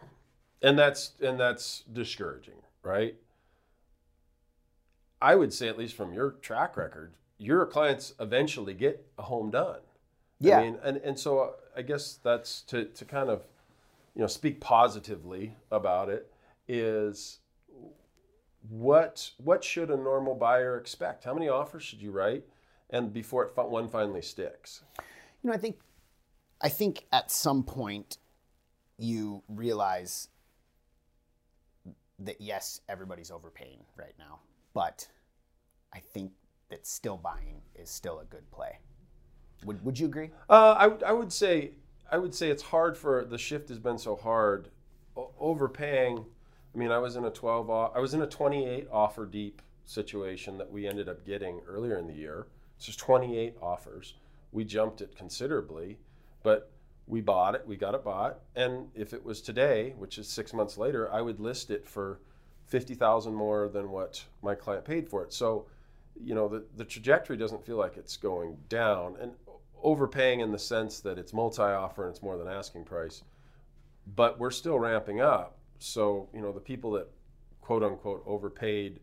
and 0.62 0.78
that's 0.78 1.12
and 1.22 1.40
that's 1.40 1.84
discouraging, 1.92 2.62
right? 2.82 3.16
I 5.24 5.36
would 5.36 5.54
say, 5.54 5.70
at 5.70 5.78
least 5.78 5.96
from 5.96 6.14
your 6.14 6.32
track 6.42 6.76
record, 6.76 7.14
your 7.38 7.66
clients 7.66 8.14
eventually 8.20 8.74
get 8.74 9.08
a 9.18 9.24
home 9.24 9.52
done. 9.52 9.80
Yeah. 10.40 10.60
I 10.60 10.64
mean, 10.64 10.80
and 10.84 10.98
and 10.98 11.18
so 11.18 11.40
uh, 11.40 11.50
I 11.78 11.82
guess 11.82 12.20
that's 12.22 12.62
to 12.64 12.86
to 12.86 13.06
kind 13.06 13.30
of, 13.30 13.44
you 14.16 14.22
know, 14.22 14.28
speak 14.28 14.60
positively 14.60 15.56
about 15.72 16.10
it 16.10 16.30
is. 16.68 17.40
What 18.70 19.32
what 19.38 19.64
should 19.64 19.90
a 19.92 19.98
normal 19.98 20.36
buyer 20.36 20.78
expect? 20.78 21.24
How 21.24 21.34
many 21.34 21.48
offers 21.48 21.84
should 21.84 22.02
you 22.02 22.12
write, 22.12 22.44
and 22.90 23.14
before 23.14 23.46
it 23.46 23.56
one 23.56 23.88
finally 23.88 24.22
sticks? 24.22 24.84
you 25.44 25.50
know, 25.50 25.54
I 25.54 25.58
think, 25.58 25.80
I 26.62 26.70
think 26.70 27.06
at 27.12 27.30
some 27.30 27.64
point, 27.64 28.18
you 28.98 29.44
realize 29.50 30.30
that 32.20 32.40
yes, 32.40 32.80
everybody's 32.88 33.32
overpaying 33.32 33.80
right 33.98 34.14
now, 34.18 34.40
but 34.74 35.08
I 35.94 36.00
think 36.00 36.32
that 36.70 36.86
still 36.88 37.18
buying 37.18 37.62
is 37.76 37.90
still 37.90 38.20
a 38.20 38.26
good 38.26 38.50
play. 38.52 38.80
Would 39.66 39.84
Would 39.86 40.00
you 40.00 40.08
agree? 40.08 40.32
Uh, 40.50 40.76
I, 40.78 40.88
would- 40.88 41.04
I 41.04 41.12
would 41.12 41.32
say 41.32 41.72
I 42.12 42.18
would 42.18 42.36
say 42.36 42.50
it's 42.50 42.64
hard 42.64 42.98
for 42.98 43.26
the 43.26 43.38
shift 43.38 43.70
has 43.70 43.80
been 43.80 43.98
so 43.98 44.16
hard. 44.16 44.70
O- 45.16 45.32
overpaying. 45.40 46.26
I 46.74 46.78
mean, 46.78 46.92
I 46.92 46.98
was 46.98 47.16
in 47.16 47.26
a 47.26 47.30
12 47.30 47.70
I 47.70 48.00
was 48.00 48.14
in 48.14 48.22
a 48.22 48.28
28 48.28 48.88
offer 48.92 49.26
deep 49.26 49.62
situation 49.86 50.58
that 50.58 50.72
we 50.72 50.88
ended 50.88 51.08
up 51.10 51.26
getting 51.26 51.62
earlier 51.68 51.98
in 51.98 52.08
the 52.08 52.14
year. 52.14 52.48
It's 52.78 52.86
just 52.86 53.00
28 53.00 53.56
offers. 53.62 54.16
We 54.52 54.64
jumped 54.64 55.02
it 55.02 55.16
considerably, 55.16 55.98
but 56.44 56.72
we 57.08 57.22
bought 57.22 57.56
it. 57.56 57.66
We 57.68 57.76
got 57.76 57.96
it 57.96 58.04
bought, 58.04 58.40
and 58.56 58.88
if 58.96 59.14
it 59.14 59.24
was 59.26 59.42
today, 59.42 59.94
which 59.98 60.18
is 60.18 60.28
six 60.28 60.54
months 60.54 60.78
later, 60.78 61.12
I 61.12 61.22
would 61.22 61.40
list 61.40 61.70
it 61.70 61.86
for 61.88 62.20
fifty 62.66 62.94
thousand 62.96 63.34
more 63.34 63.68
than 63.68 63.92
what 63.92 64.24
my 64.42 64.56
client 64.56 64.86
paid 64.86 65.10
for 65.10 65.22
it. 65.24 65.34
So, 65.34 65.66
you 66.22 66.36
know, 66.36 66.48
the 66.48 66.64
the 66.78 66.86
trajectory 66.86 67.38
doesn't 67.38 67.66
feel 67.66 67.78
like 67.78 67.98
it's 67.98 68.18
going 68.18 68.58
down, 68.70 69.16
and 69.20 69.32
overpaying 69.82 70.40
in 70.40 70.52
the 70.52 70.60
sense 70.60 71.00
that 71.02 71.18
it's 71.18 71.34
multi-offer 71.34 72.04
and 72.06 72.12
it's 72.16 72.24
more 72.24 72.38
than 72.38 72.48
asking 72.48 72.86
price, 72.86 73.24
but 74.16 74.40
we're 74.40 74.52
still 74.52 74.80
ramping 74.80 75.20
up. 75.20 75.58
So, 75.80 76.30
you 76.34 76.40
know, 76.42 76.54
the 76.54 76.60
people 76.62 76.92
that 76.94 77.10
quote 77.60 77.84
unquote 77.84 78.24
overpaid 78.26 79.02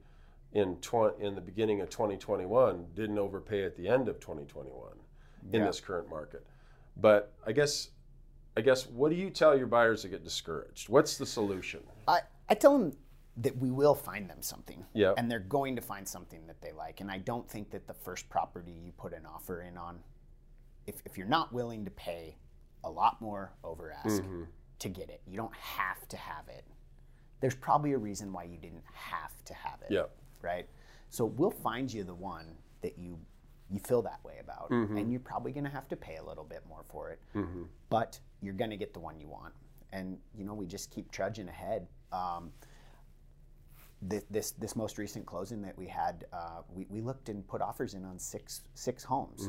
in 0.52 0.76
tw- 0.80 1.18
in 1.20 1.34
the 1.34 1.40
beginning 1.40 1.80
of 1.82 1.90
2021 1.90 2.86
didn't 2.94 3.18
overpay 3.18 3.64
at 3.64 3.76
the 3.76 3.86
end 3.86 4.08
of 4.08 4.18
2021 4.20 4.92
in 5.52 5.60
Yeah. 5.60 5.66
this 5.66 5.80
current 5.80 6.08
market. 6.08 6.46
But 6.96 7.32
I 7.46 7.52
guess 7.52 7.90
I 8.56 8.62
guess 8.62 8.86
what 8.88 9.10
do 9.10 9.16
you 9.16 9.30
tell 9.30 9.56
your 9.56 9.66
buyers 9.68 10.02
that 10.02 10.08
get 10.08 10.24
discouraged? 10.24 10.88
What's 10.88 11.16
the 11.18 11.26
solution? 11.26 11.80
I, 12.08 12.20
I 12.48 12.54
tell 12.54 12.76
them 12.76 12.96
that 13.42 13.56
we 13.56 13.70
will 13.70 13.94
find 13.94 14.28
them 14.28 14.42
something. 14.42 14.84
Yeah. 14.92 15.14
And 15.16 15.30
they're 15.30 15.38
going 15.38 15.76
to 15.76 15.82
find 15.82 16.06
something 16.06 16.46
that 16.46 16.60
they 16.60 16.72
like. 16.72 17.00
And 17.00 17.10
I 17.10 17.18
don't 17.18 17.48
think 17.48 17.70
that 17.70 17.86
the 17.86 17.94
first 17.94 18.28
property 18.28 18.72
you 18.72 18.92
put 18.92 19.12
an 19.12 19.24
offer 19.26 19.62
in 19.62 19.76
on, 19.78 20.00
if, 20.86 20.96
if 21.04 21.16
you're 21.16 21.26
not 21.26 21.52
willing 21.52 21.84
to 21.84 21.90
pay 21.90 22.36
a 22.84 22.90
lot 22.90 23.20
more 23.20 23.52
over 23.64 23.92
ask 24.04 24.22
Mm-hmm. 24.22 24.42
to 24.80 24.88
get 24.88 25.08
it, 25.10 25.20
you 25.26 25.36
don't 25.36 25.54
have 25.54 26.06
to 26.08 26.16
have 26.16 26.48
it. 26.48 26.64
There's 27.40 27.54
probably 27.54 27.92
a 27.92 27.98
reason 27.98 28.32
why 28.32 28.44
you 28.44 28.58
didn't 28.58 28.84
have 28.92 29.32
to 29.46 29.54
have 29.54 29.80
it. 29.82 29.90
Yeah. 29.92 30.04
Right? 30.42 30.66
So 31.08 31.24
we'll 31.24 31.50
find 31.50 31.92
you 31.92 32.04
the 32.04 32.14
one 32.14 32.46
that 32.82 32.98
you 32.98 33.18
you 33.72 33.78
feel 33.78 34.02
that 34.02 34.18
way 34.24 34.34
about. 34.40 34.68
Mm-hmm. 34.70 34.96
And 34.96 35.10
you're 35.12 35.20
probably 35.20 35.52
gonna 35.52 35.70
have 35.70 35.86
to 35.88 35.96
pay 35.96 36.16
a 36.16 36.24
little 36.24 36.42
bit 36.44 36.62
more 36.68 36.82
for 36.90 37.10
it. 37.10 37.20
But 37.88 38.18
you're 38.42 38.54
gonna 38.54 38.76
get 38.76 38.92
the 38.92 39.00
one 39.00 39.20
you 39.20 39.28
want. 39.28 39.54
And 39.92 40.18
you 40.34 40.44
know, 40.44 40.54
we 40.54 40.66
just 40.66 40.90
keep 40.90 41.10
trudging 41.12 41.48
ahead. 41.48 41.86
Um, 42.12 42.50
this, 44.02 44.24
this 44.30 44.50
this 44.52 44.76
most 44.76 44.98
recent 44.98 45.26
closing 45.26 45.60
that 45.62 45.76
we 45.76 45.86
had, 45.86 46.24
uh, 46.32 46.62
we, 46.72 46.86
we 46.88 47.00
looked 47.00 47.28
and 47.28 47.46
put 47.46 47.60
offers 47.60 47.94
in 47.94 48.04
on 48.04 48.18
six 48.18 48.62
six 48.74 49.04
homes, 49.04 49.48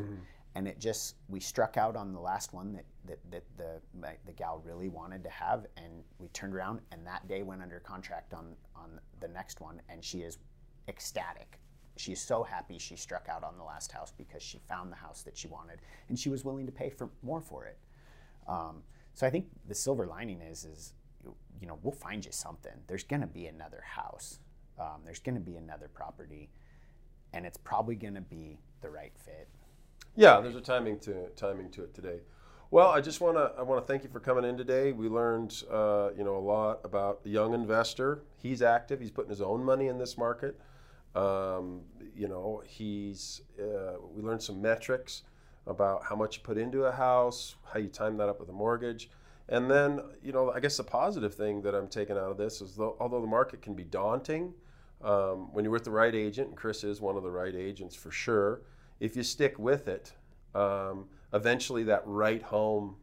and 0.56 0.68
it 0.68 0.80
just 0.80 1.16
we 1.30 1.40
struck 1.40 1.78
out 1.78 1.96
on 1.96 2.12
the 2.14 2.20
last 2.20 2.54
one 2.54 2.74
that 2.74 2.86
that, 3.06 3.20
that 3.32 3.44
the 3.58 3.82
my, 4.00 4.16
the 4.26 4.34
gal 4.34 4.62
really 4.66 4.90
wanted 4.90 5.24
to 5.24 5.30
have, 5.30 5.66
and 5.78 6.04
we 6.20 6.28
turned 6.30 6.54
around 6.54 6.82
and 6.92 7.06
that 7.08 7.28
day 7.28 7.44
went 7.44 7.62
under 7.62 7.80
contract 7.80 8.34
on 8.34 8.56
on 8.76 9.00
the 9.22 9.28
next 9.28 9.62
one, 9.62 9.82
and 9.90 10.04
she 10.04 10.20
is 10.20 10.38
ecstatic. 10.88 11.58
She's 11.98 12.22
so 12.22 12.44
happy 12.44 12.78
she 12.78 12.96
struck 12.96 13.28
out 13.30 13.44
on 13.44 13.58
the 13.58 13.64
last 13.64 13.92
house 13.92 14.12
because 14.18 14.42
she 14.42 14.60
found 14.68 14.92
the 14.92 14.98
house 14.98 15.22
that 15.24 15.38
she 15.38 15.48
wanted, 15.48 15.80
and 16.10 16.18
she 16.20 16.30
was 16.30 16.44
willing 16.44 16.66
to 16.66 16.72
pay 16.72 16.90
for 16.90 17.10
more 17.22 17.42
for 17.42 17.66
it. 17.66 17.78
Um, 18.48 18.84
so 19.14 19.28
I 19.28 19.30
think 19.30 19.48
the 19.68 19.76
silver 19.76 20.08
lining 20.08 20.42
is 20.42 20.66
is 20.66 20.94
you- 21.24 21.36
know 21.72 21.80
we'll 21.82 21.92
find 21.94 22.26
you 22.26 22.32
something. 22.32 22.74
There's 22.88 23.04
going 23.04 23.22
to 23.22 23.28
be 23.28 23.48
another 23.48 23.84
house. 23.86 24.40
Um, 24.80 25.02
there's 25.06 25.20
going 25.20 25.36
to 25.36 25.42
be 25.42 25.56
another 25.56 25.88
property, 25.88 26.50
and 27.34 27.46
it's 27.46 27.58
probably 27.58 27.96
going 27.96 28.16
to 28.16 28.22
be 28.22 28.60
the 28.82 28.90
right 28.90 29.14
fit. 29.18 29.48
Yeah, 30.16 30.42
there's 30.42 30.56
a 30.56 30.62
timing 30.62 31.00
to 31.00 31.30
timing 31.36 31.70
to 31.72 31.84
it 31.84 31.94
today. 31.94 32.20
Well, 32.72 32.90
I 32.90 33.02
just 33.02 33.22
want 33.22 33.38
to 33.38 33.54
I 33.58 33.64
want 33.64 33.86
to 33.86 33.92
thank 33.92 34.04
you 34.04 34.10
for 34.10 34.20
coming 34.20 34.44
in 34.44 34.58
today. 34.58 34.92
We 34.92 35.08
learned 35.08 35.64
uh, 35.72 36.10
you 36.18 36.24
know 36.24 36.36
a 36.38 36.46
lot 36.46 36.82
about 36.84 37.24
the 37.24 37.30
young 37.30 37.54
investor. 37.54 38.24
He's 38.38 38.62
active. 38.62 39.00
He's 39.00 39.12
putting 39.12 39.30
his 39.30 39.42
own 39.42 39.64
money 39.64 39.88
in 39.88 39.98
this 39.98 40.18
market. 40.18 40.60
Um, 41.16 41.82
you 42.16 42.28
know, 42.28 42.62
he's 42.66 43.42
uh, 43.60 43.94
we 44.14 44.22
learned 44.22 44.42
some 44.42 44.62
metrics 44.62 45.24
about 45.68 46.04
how 46.04 46.16
much 46.16 46.38
you 46.38 46.44
put 46.44 46.58
into 46.58 46.86
a 46.86 46.92
house, 46.92 47.56
how 47.72 47.80
you 47.80 47.88
time 47.88 48.18
that 48.18 48.30
up 48.30 48.40
with 48.40 48.50
a 48.50 48.54
mortgage, 48.54 49.10
and 49.52 49.70
then 49.70 50.02
you 50.24 50.32
know 50.32 50.52
I 50.52 50.60
guess 50.60 50.78
the 50.78 50.84
positive 50.84 51.36
thing 51.36 51.62
that 51.62 51.76
I'm 51.76 51.88
taking 51.88 52.18
out 52.18 52.32
of 52.32 52.38
this 52.38 52.62
is 52.62 52.76
though, 52.76 52.96
although 53.00 53.22
the 53.22 53.28
market 53.28 53.62
can 53.62 53.76
be 53.76 53.84
daunting, 53.84 54.54
um, 55.04 55.54
when 55.54 55.64
you're 55.64 55.72
with 55.72 55.84
the 55.84 55.92
right 55.92 56.16
agent, 56.16 56.48
and 56.50 56.58
Chris 56.58 56.84
is 56.84 57.00
one 57.02 57.16
of 57.16 57.24
the 57.24 57.30
right 57.30 57.54
agents 57.54 57.96
for 57.96 58.10
sure. 58.12 58.62
If 59.00 59.16
you 59.16 59.24
stick 59.24 59.60
with 59.60 59.88
it, 59.88 60.14
um, 60.56 61.06
eventually 61.34 61.84
that 61.84 62.02
right 62.06 62.42
home 62.42 62.96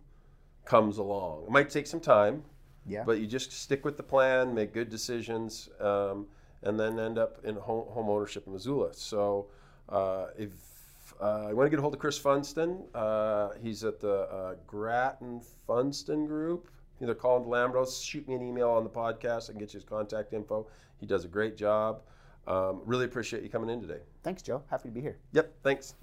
comes 0.65 0.99
along. 0.99 1.45
It 1.45 1.51
might 1.51 1.71
take 1.71 1.87
some 1.87 2.01
time, 2.01 2.45
Yeah. 2.87 3.05
but 3.05 3.19
you 3.19 3.27
just 3.27 3.53
stick 3.53 3.85
with 3.85 3.97
the 3.97 4.03
plan, 4.03 4.55
make 4.55 4.73
good 4.73 4.89
decisions, 4.91 5.69
um, 5.81 6.27
and 6.63 6.79
then 6.79 6.99
end 6.99 7.19
up 7.19 7.45
in 7.45 7.57
home, 7.57 7.89
home 7.89 8.09
ownership 8.09 8.47
in 8.47 8.53
Missoula. 8.53 8.93
So 8.95 9.47
uh, 9.89 10.27
if 10.37 10.51
uh, 11.21 11.47
you 11.51 11.57
want 11.57 11.67
to 11.67 11.71
get 11.71 11.79
a 11.79 11.83
hold 11.83 11.95
of 11.95 12.01
Chris 12.01 12.19
Funston, 12.19 12.83
uh, 12.95 13.51
he's 13.63 13.85
at 13.85 14.01
the 14.01 14.23
uh, 14.23 14.55
Grattan 14.67 15.41
Funston 15.67 16.27
Group. 16.27 16.71
either 17.03 17.15
call 17.15 17.37
him 17.43 17.49
Lambros, 17.49 18.05
shoot 18.05 18.27
me 18.29 18.35
an 18.35 18.43
email 18.43 18.71
on 18.71 18.85
the 18.85 18.91
podcast. 18.91 19.49
I 19.49 19.53
can 19.53 19.61
get 19.61 19.73
you 19.73 19.79
his 19.79 19.85
contact 19.85 20.33
info. 20.33 20.67
He 21.01 21.07
does 21.07 21.25
a 21.25 21.29
great 21.29 21.57
job. 21.57 22.03
Um, 22.47 22.81
really 22.87 23.05
appreciate 23.05 23.43
you 23.43 23.49
coming 23.49 23.69
in 23.69 23.81
today. 23.81 24.01
Thanks, 24.23 24.43
Joe. 24.43 24.63
Happy 24.71 24.89
to 24.89 24.95
be 24.95 25.01
here. 25.01 25.19
Yep, 25.33 25.55
thanks. 25.63 25.95